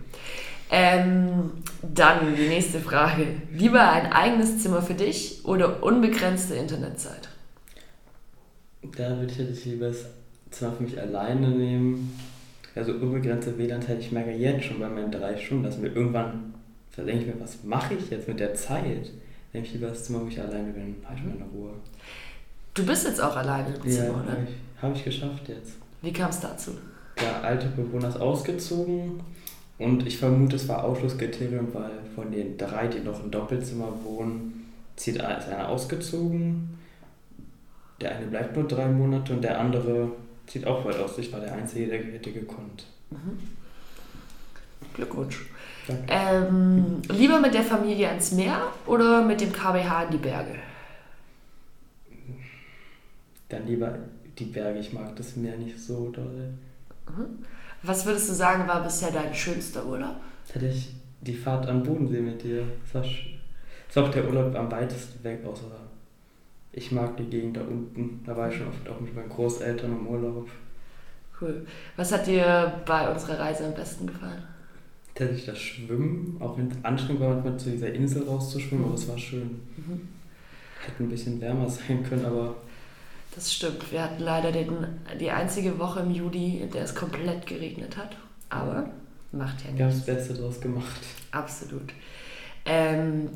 Ähm, 0.70 1.52
dann 1.82 2.34
die 2.34 2.48
nächste 2.48 2.80
Frage. 2.80 3.26
Lieber 3.52 3.88
ein 3.90 4.12
eigenes 4.12 4.62
Zimmer 4.62 4.82
für 4.82 4.94
dich 4.94 5.44
oder 5.44 5.82
unbegrenzte 5.82 6.54
Internetzeit? 6.54 7.28
Da 8.96 9.10
würde 9.10 9.32
ich 9.32 9.38
jetzt 9.38 9.64
lieber 9.64 9.88
das 9.88 10.06
Zimmer 10.50 10.72
für 10.72 10.82
mich 10.82 11.00
alleine 11.00 11.48
nehmen. 11.48 12.18
Also 12.74 12.92
unbegrenzte 12.92 13.56
WLAN-Zeit, 13.56 14.00
ich 14.00 14.12
merke 14.12 14.32
jetzt 14.32 14.66
schon 14.66 14.80
bei 14.80 14.88
meinen 14.88 15.10
drei 15.10 15.36
Stunden, 15.36 15.64
dass 15.64 15.78
mir 15.78 15.88
irgendwann, 15.88 16.54
da 16.94 17.02
denke 17.02 17.22
ich 17.22 17.34
mir, 17.34 17.40
was 17.40 17.64
mache 17.64 17.94
ich 17.94 18.10
jetzt 18.10 18.28
mit 18.28 18.38
der 18.38 18.54
Zeit? 18.54 19.10
Nehme 19.52 19.66
ich 19.66 19.72
lieber 19.72 19.88
das 19.88 20.04
Zimmer, 20.04 20.22
wo 20.22 20.28
ich 20.28 20.38
alleine 20.38 20.72
bin, 20.72 20.96
habe 21.04 21.16
ich 21.16 21.24
meine 21.24 21.50
Ruhe. 21.54 21.70
Du 22.74 22.84
bist 22.84 23.06
jetzt 23.06 23.22
auch 23.22 23.34
alleine 23.34 23.74
im 23.74 23.90
Zimmer, 23.90 24.04
ja, 24.04 24.10
oder? 24.10 24.32
Habe 24.32 24.46
ich, 24.46 24.82
hab 24.82 24.94
ich 24.94 25.04
geschafft 25.04 25.48
jetzt. 25.48 25.76
Wie 26.02 26.12
kam 26.12 26.28
es 26.28 26.40
dazu? 26.40 26.72
Der 27.18 27.42
alte 27.42 27.68
Bewohner 27.68 28.08
ist 28.08 28.20
ausgezogen 28.20 29.20
und 29.78 30.06
ich 30.06 30.18
vermute, 30.18 30.56
es 30.56 30.68
war 30.68 30.84
Ausschlusskriterium, 30.84 31.68
weil 31.74 31.90
von 32.14 32.32
den 32.32 32.56
drei, 32.56 32.86
die 32.86 33.00
noch 33.00 33.22
im 33.22 33.30
Doppelzimmer 33.30 33.92
wohnen, 34.04 34.72
zieht, 34.96 35.16
ist 35.16 35.22
einer 35.22 35.68
ausgezogen. 35.68 36.78
Der 38.00 38.16
eine 38.16 38.26
bleibt 38.26 38.56
nur 38.56 38.66
drei 38.66 38.86
Monate 38.86 39.34
und 39.34 39.42
der 39.42 39.60
andere 39.60 40.10
zieht 40.46 40.66
auch 40.66 40.84
weit 40.84 40.98
aus. 40.98 41.18
Ich 41.18 41.32
war 41.32 41.40
der 41.40 41.52
Einzige, 41.52 41.86
der 41.88 42.02
hätte 42.02 42.32
gekonnt. 42.32 42.86
Mhm. 43.10 43.38
Glückwunsch. 44.94 45.46
Ähm, 46.08 47.02
lieber 47.08 47.40
mit 47.40 47.54
der 47.54 47.62
Familie 47.62 48.08
ans 48.08 48.32
Meer 48.32 48.72
oder 48.86 49.24
mit 49.24 49.40
dem 49.40 49.52
KBH 49.52 50.04
in 50.04 50.10
die 50.10 50.16
Berge? 50.18 50.54
Dann 53.48 53.66
lieber 53.66 53.96
die 54.38 54.46
Berge. 54.46 54.80
Ich 54.80 54.92
mag 54.92 55.14
das 55.16 55.36
Meer 55.36 55.56
nicht 55.56 55.78
so 55.78 56.10
doll. 56.10 56.54
Mhm. 57.08 57.44
Was 57.86 58.04
würdest 58.04 58.28
du 58.28 58.34
sagen, 58.34 58.66
war 58.66 58.82
bisher 58.82 59.12
dein 59.12 59.32
schönster 59.32 59.86
Urlaub? 59.86 60.16
Hatte 60.52 60.66
ich 60.66 60.92
die 61.20 61.34
Fahrt 61.34 61.68
am 61.68 61.84
Bodensee 61.84 62.20
mit 62.20 62.42
dir. 62.42 62.64
Das 62.84 62.94
war, 62.94 63.02
das 63.02 63.96
war 63.96 64.04
auch 64.04 64.10
der 64.10 64.26
Urlaub 64.26 64.54
am 64.56 64.70
weitesten 64.70 65.22
weg, 65.22 65.40
außer 65.46 65.70
ich 66.72 66.90
mag 66.90 67.16
die 67.16 67.24
Gegend 67.24 67.56
da 67.56 67.60
unten. 67.60 68.22
Da 68.26 68.36
war 68.36 68.50
ich 68.50 68.56
schon 68.56 68.68
oft 68.68 68.88
auch 68.88 69.00
mit 69.00 69.14
meinen 69.14 69.28
Großeltern 69.28 69.92
im 69.92 70.06
Urlaub. 70.06 70.48
Cool. 71.40 71.64
Was 71.96 72.12
hat 72.12 72.26
dir 72.26 72.80
bei 72.84 73.08
unserer 73.08 73.38
Reise 73.38 73.66
am 73.66 73.74
besten 73.74 74.06
gefallen? 74.06 74.42
Tatsächlich 75.14 75.46
das 75.46 75.58
Schwimmen, 75.58 76.36
auch 76.40 76.58
wenn 76.58 76.70
es 76.70 76.76
anstrengend 76.82 77.22
war, 77.22 77.34
manchmal 77.34 77.56
zu 77.56 77.70
dieser 77.70 77.92
Insel 77.92 78.24
rauszuschwimmen, 78.24 78.84
aber 78.84 78.94
es 78.94 79.08
war 79.08 79.16
schön. 79.16 79.60
Mhm. 79.76 80.08
Hätte 80.84 81.04
ein 81.04 81.08
bisschen 81.08 81.40
wärmer 81.40 81.68
sein 81.68 82.02
können, 82.02 82.24
aber 82.24 82.56
das 83.36 83.52
stimmt. 83.52 83.92
Wir 83.92 84.02
hatten 84.02 84.22
leider 84.22 84.50
den, 84.50 84.86
die 85.20 85.30
einzige 85.30 85.78
Woche 85.78 86.00
im 86.00 86.10
Juli, 86.10 86.58
in 86.58 86.70
der 86.70 86.82
es 86.82 86.94
komplett 86.94 87.46
geregnet 87.46 87.96
hat. 87.96 88.16
Aber 88.48 88.88
macht 89.30 89.60
ja 89.60 89.66
nichts. 89.66 89.78
Wir 89.78 89.84
haben 89.84 89.92
das 89.92 90.06
Beste 90.06 90.34
draus 90.34 90.60
gemacht. 90.60 91.00
Absolut. 91.30 91.92
Ähm, 92.64 93.28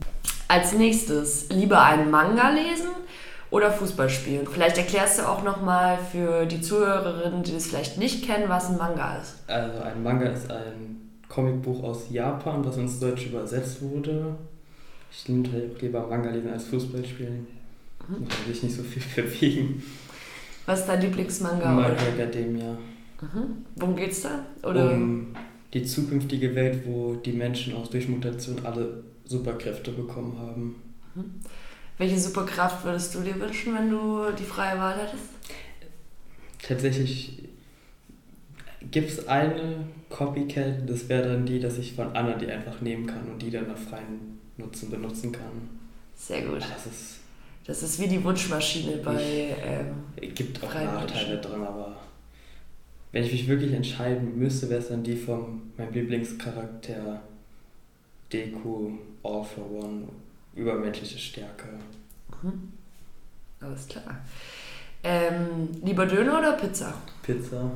als 0.49 0.73
nächstes, 0.73 1.51
lieber 1.51 1.83
einen 1.85 2.11
Manga 2.11 2.49
lesen 2.49 2.89
oder 3.51 3.71
Fußball 3.71 4.09
spielen? 4.09 4.49
Vielleicht 4.51 4.79
erklärst 4.79 5.21
du 5.21 5.29
auch 5.29 5.43
nochmal 5.43 5.99
für 6.11 6.47
die 6.47 6.63
Zuhörerinnen, 6.63 7.43
die 7.43 7.53
das 7.53 7.67
vielleicht 7.67 7.99
nicht 7.99 8.25
kennen, 8.25 8.49
was 8.49 8.71
ein 8.71 8.79
Manga 8.79 9.19
ist. 9.19 9.37
Also 9.49 9.83
ein 9.83 10.03
Manga 10.03 10.27
ist 10.31 10.51
ein 10.51 11.11
Comicbuch 11.29 11.85
aus 11.85 12.11
Japan, 12.11 12.65
was 12.65 12.79
ins 12.79 12.99
Deutsch 12.99 13.27
übersetzt 13.27 13.83
wurde. 13.83 14.35
Ich 15.13 15.29
nehme 15.29 15.53
halt 15.53 15.77
auch 15.77 15.83
lieber 15.83 16.07
Manga 16.07 16.31
lesen 16.31 16.53
als 16.53 16.65
Fußball 16.65 17.05
spielen. 17.05 17.47
Mhm. 18.11 18.27
Man 18.27 18.53
sich 18.53 18.63
nicht 18.63 18.77
so 18.77 18.83
viel 18.83 19.03
bewegen. 19.25 19.83
Was 20.67 20.81
ist 20.81 20.87
dein 20.89 21.01
Lieblingsmanga? 21.01 21.73
My 21.73 21.87
Academia. 21.87 22.79
Mhm. 23.21 23.65
Worum 23.77 23.97
geht's 23.97 24.23
da? 24.23 24.45
Oder? 24.63 24.93
Um 24.93 25.35
die 25.73 25.85
zukünftige 25.85 26.55
Welt, 26.55 26.83
wo 26.85 27.15
die 27.15 27.33
Menschen 27.33 27.75
aus 27.75 27.91
Durchmutation 27.91 28.65
alle 28.65 29.05
Superkräfte 29.25 29.93
bekommen 29.93 30.37
haben. 30.39 30.83
Mhm. 31.15 31.41
Welche 31.99 32.19
Superkraft 32.19 32.85
würdest 32.85 33.15
du 33.15 33.21
dir 33.21 33.39
wünschen, 33.39 33.75
wenn 33.75 33.91
du 33.91 34.33
die 34.39 34.45
freie 34.45 34.79
Wahl 34.79 34.97
hättest? 34.97 35.25
Tatsächlich 36.63 37.49
gibt 38.91 39.11
es 39.11 39.29
eine 39.29 39.85
Copycat, 40.09 40.89
das 40.89 41.09
wäre 41.09 41.29
dann 41.29 41.47
die, 41.47 41.61
dass 41.61 41.79
ich 41.79 41.95
von 41.95 42.15
Anna 42.17 42.35
die 42.35 42.47
einfach 42.47 42.81
nehmen 42.81 43.07
kann 43.07 43.29
und 43.31 43.41
die 43.43 43.51
dann 43.51 43.69
nach 43.69 43.77
freien 43.77 44.39
Nutzen 44.57 44.91
benutzen 44.91 45.31
kann. 45.33 45.69
Sehr 46.17 46.43
gut. 46.43 46.61
Das 46.61 46.87
ist 46.87 47.19
das 47.71 47.85
ist 47.85 48.01
wie 48.01 48.09
die 48.09 48.23
Wunschmaschine 48.25 48.97
bei. 48.97 49.55
Ähm, 49.65 50.03
gibt 50.35 50.61
auch 50.65 50.75
Nachteile 50.75 51.41
drin, 51.41 51.63
aber 51.63 51.95
wenn 53.13 53.23
ich 53.23 53.31
mich 53.31 53.47
wirklich 53.47 53.73
entscheiden 53.73 54.37
müsste, 54.37 54.69
wäre 54.69 54.81
es 54.81 54.89
dann 54.89 55.05
die 55.05 55.15
von 55.15 55.71
meinem 55.79 55.93
Lieblingscharakter 55.93 57.23
Deku 58.33 58.91
All 59.23 59.45
for 59.45 59.71
One, 59.71 60.09
übermenschliche 60.57 61.17
Stärke. 61.17 61.69
Mhm. 62.43 62.73
Alles 63.61 63.87
klar. 63.87 64.19
Ähm, 65.05 65.69
lieber 65.85 66.07
Döner 66.07 66.41
oder 66.41 66.55
Pizza? 66.55 66.93
Pizza. 67.23 67.71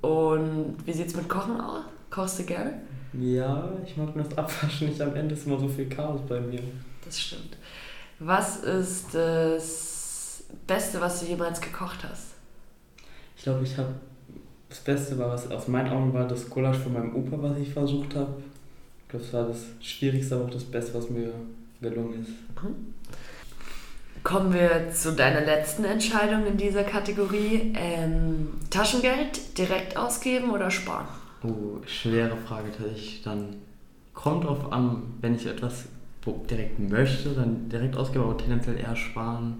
Und 0.00 0.76
wie 0.86 0.92
sieht's 0.94 1.14
mit 1.14 1.28
Kochen 1.28 1.60
aus? 1.60 1.84
Kochst 2.08 2.38
du 2.38 2.44
gerne? 2.44 2.80
Ja, 3.12 3.70
ich 3.84 3.94
mag 3.98 4.16
nur 4.16 4.24
das 4.24 4.38
Abwaschen 4.38 4.88
nicht. 4.88 5.02
Am 5.02 5.14
Ende 5.14 5.34
ist 5.34 5.46
immer 5.46 5.58
so 5.58 5.68
viel 5.68 5.86
Chaos 5.86 6.22
bei 6.26 6.40
mir. 6.40 6.60
Das 7.04 7.20
stimmt. 7.20 7.58
Was 8.18 8.58
ist 8.58 9.14
das 9.14 10.44
Beste, 10.66 11.00
was 11.00 11.20
du 11.20 11.26
jemals 11.26 11.60
gekocht 11.60 12.04
hast? 12.08 12.34
Ich 13.36 13.42
glaube, 13.42 13.64
ich 13.64 13.76
habe 13.76 13.94
das 14.68 14.80
Beste 14.80 15.18
war, 15.18 15.30
was 15.30 15.50
aus 15.50 15.68
meinen 15.68 15.90
Augen 15.90 16.12
war, 16.12 16.26
das 16.26 16.48
Gulasch 16.50 16.78
von 16.78 16.92
meinem 16.92 17.14
Opa, 17.14 17.36
was 17.40 17.58
ich 17.58 17.72
versucht 17.72 18.14
habe. 18.16 18.34
Ich 19.02 19.08
glaube, 19.08 19.24
das 19.24 19.32
war 19.32 19.46
das 19.46 19.64
Schwierigste, 19.80 20.34
aber 20.34 20.46
auch 20.46 20.50
das 20.50 20.64
Beste, 20.64 20.94
was 20.94 21.10
mir 21.10 21.32
gelungen 21.80 22.22
ist. 22.22 22.62
Mhm. 22.62 22.94
Kommen 24.24 24.52
wir 24.52 24.90
zu 24.92 25.12
deiner 25.12 25.42
letzten 25.42 25.84
Entscheidung 25.84 26.46
in 26.46 26.56
dieser 26.56 26.82
Kategorie. 26.82 27.72
Ähm, 27.76 28.48
Taschengeld 28.70 29.56
direkt 29.56 29.96
ausgeben 29.96 30.50
oder 30.50 30.70
sparen? 30.70 31.06
Oh, 31.44 31.78
schwere 31.86 32.36
Frage 32.36 32.72
tatsächlich. 32.76 33.22
Dann 33.22 33.56
kommt 34.14 34.44
drauf 34.44 34.72
an, 34.72 35.02
wenn 35.20 35.36
ich 35.36 35.46
etwas 35.46 35.84
direkt 36.50 36.78
möchte, 36.78 37.30
dann 37.30 37.68
direkt 37.68 37.96
ausgeben, 37.96 38.24
aber 38.24 38.36
tendenziell 38.36 38.78
eher 38.78 38.96
sparen. 38.96 39.58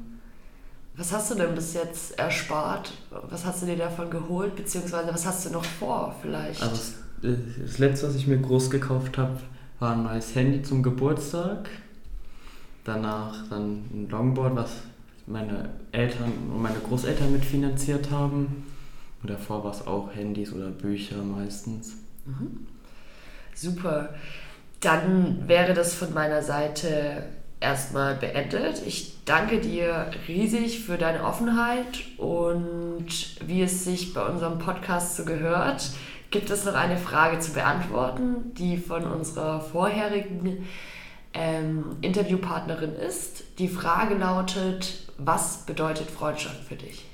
Was 0.96 1.12
hast 1.12 1.30
du 1.30 1.34
denn 1.34 1.54
bis 1.54 1.74
jetzt 1.74 2.18
erspart? 2.18 2.92
Was 3.10 3.44
hast 3.44 3.62
du 3.62 3.66
dir 3.66 3.76
davon 3.76 4.08
geholt? 4.08 4.56
Beziehungsweise 4.56 5.12
was 5.12 5.26
hast 5.26 5.44
du 5.44 5.50
noch 5.50 5.64
vor 5.64 6.14
vielleicht? 6.22 6.62
Also 6.62 6.74
das, 6.74 6.94
das 7.60 7.78
letzte, 7.78 8.08
was 8.08 8.16
ich 8.16 8.26
mir 8.26 8.38
groß 8.38 8.70
gekauft 8.70 9.18
habe, 9.18 9.38
war 9.78 9.92
ein 9.92 10.04
neues 10.04 10.34
Handy 10.34 10.62
zum 10.62 10.82
Geburtstag. 10.82 11.68
Danach 12.84 13.46
dann 13.50 13.84
ein 13.92 14.08
Longboard, 14.08 14.56
was 14.56 14.70
meine 15.26 15.70
Eltern 15.92 16.32
und 16.50 16.62
meine 16.62 16.78
Großeltern 16.78 17.32
mitfinanziert 17.32 18.10
haben. 18.10 18.64
Und 19.22 19.30
davor 19.30 19.64
war 19.64 19.72
es 19.72 19.86
auch 19.86 20.14
Handys 20.14 20.52
oder 20.52 20.70
Bücher 20.70 21.22
meistens. 21.22 21.96
Mhm. 22.24 22.66
Super. 23.54 24.14
Dann 24.86 25.48
wäre 25.48 25.74
das 25.74 25.96
von 25.96 26.14
meiner 26.14 26.42
Seite 26.42 27.24
erstmal 27.58 28.14
beendet. 28.14 28.80
Ich 28.86 29.24
danke 29.24 29.58
dir 29.58 30.12
riesig 30.28 30.78
für 30.84 30.96
deine 30.96 31.24
Offenheit 31.24 32.04
und 32.18 33.08
wie 33.44 33.62
es 33.62 33.82
sich 33.82 34.14
bei 34.14 34.24
unserem 34.24 34.60
Podcast 34.60 35.16
so 35.16 35.24
gehört, 35.24 35.90
gibt 36.30 36.50
es 36.50 36.64
noch 36.64 36.74
eine 36.74 36.98
Frage 36.98 37.40
zu 37.40 37.52
beantworten, 37.52 38.54
die 38.54 38.76
von 38.76 39.02
unserer 39.02 39.60
vorherigen 39.60 40.64
ähm, 41.34 41.96
Interviewpartnerin 42.00 42.94
ist. 42.94 43.58
Die 43.58 43.66
Frage 43.66 44.14
lautet, 44.14 45.10
was 45.18 45.66
bedeutet 45.66 46.08
Freundschaft 46.12 46.62
für 46.62 46.76
dich? 46.76 47.04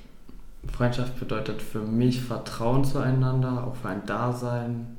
Freundschaft 0.71 1.19
bedeutet 1.19 1.59
für 1.59 1.81
mich 1.81 2.21
Vertrauen 2.21 2.85
zueinander, 2.85 3.65
auch 3.65 3.75
für 3.77 3.89
ein 3.89 4.05
Dasein 4.05 4.95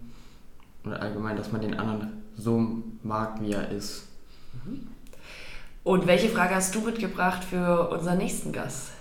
und 0.82 0.92
allgemein, 0.92 1.36
dass 1.36 1.52
man 1.52 1.60
den 1.60 1.78
anderen 1.78 2.23
so 2.36 2.82
mag, 3.02 3.40
wie 3.40 3.52
er 3.52 3.70
ist. 3.70 4.06
Mhm. 4.64 4.88
Und 5.82 6.06
welche 6.06 6.28
Frage 6.28 6.54
hast 6.54 6.74
du 6.74 6.80
mitgebracht 6.80 7.44
für 7.44 7.90
unseren 7.90 8.18
nächsten 8.18 8.52
Gast? 8.52 8.92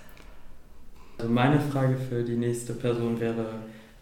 Also 1.18 1.30
meine 1.30 1.60
Frage 1.60 1.96
für 1.96 2.22
die 2.22 2.36
nächste 2.36 2.74
Person 2.74 3.18
wäre, 3.18 3.46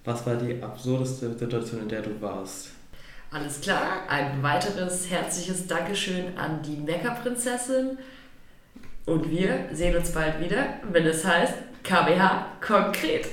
was 0.05 0.27
war 0.27 0.35
die 0.35 0.61
absurdeste 0.63 1.29
Situation, 1.29 1.83
in 1.83 1.89
der 1.89 2.03
du 2.03 2.21
warst? 2.21 2.71
Alles 3.31 3.61
klar, 3.61 4.03
ein 4.09 4.43
weiteres 4.43 5.09
herzliches 5.09 5.67
Dankeschön 5.67 6.37
an 6.37 6.61
die 6.63 6.77
Meckerprinzessin. 6.77 7.99
Und 9.07 9.31
wir 9.31 9.69
sehen 9.73 9.97
uns 9.97 10.13
bald 10.13 10.41
wieder, 10.41 10.75
wenn 10.91 11.07
es 11.07 11.25
heißt 11.25 11.55
KBH 11.83 12.47
konkret. 12.61 13.27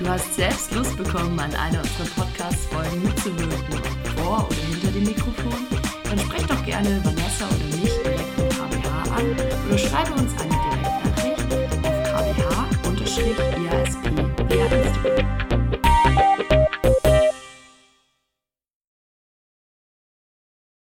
Du 0.00 0.08
hast 0.08 0.34
selbst 0.34 0.74
Lust 0.74 0.96
bekommen, 0.96 1.38
an 1.38 1.54
einer 1.56 1.82
unserer 1.82 2.24
Podcast-Folgen 2.24 3.02
mitzuwirken, 3.02 3.82
vor 4.16 4.46
oder 4.48 4.56
hinter 4.56 4.92
dem 4.92 5.04
Mikrofon? 5.04 5.66
Dann 6.04 6.18
sprech 6.18 6.46
doch 6.46 6.64
gerne 6.64 7.04
Vanessa 7.04 7.46
oder 7.46 7.76
mich 7.76 7.92
direkt 8.02 8.54
von 8.54 8.70
KBH 8.70 9.02
an 9.14 9.36
oder 9.68 9.78
schreibe 9.78 10.12
uns 10.14 10.32
eine 10.40 10.56
Direktnachricht 10.56 12.14
auf 12.14 12.34
kbh 12.34 13.99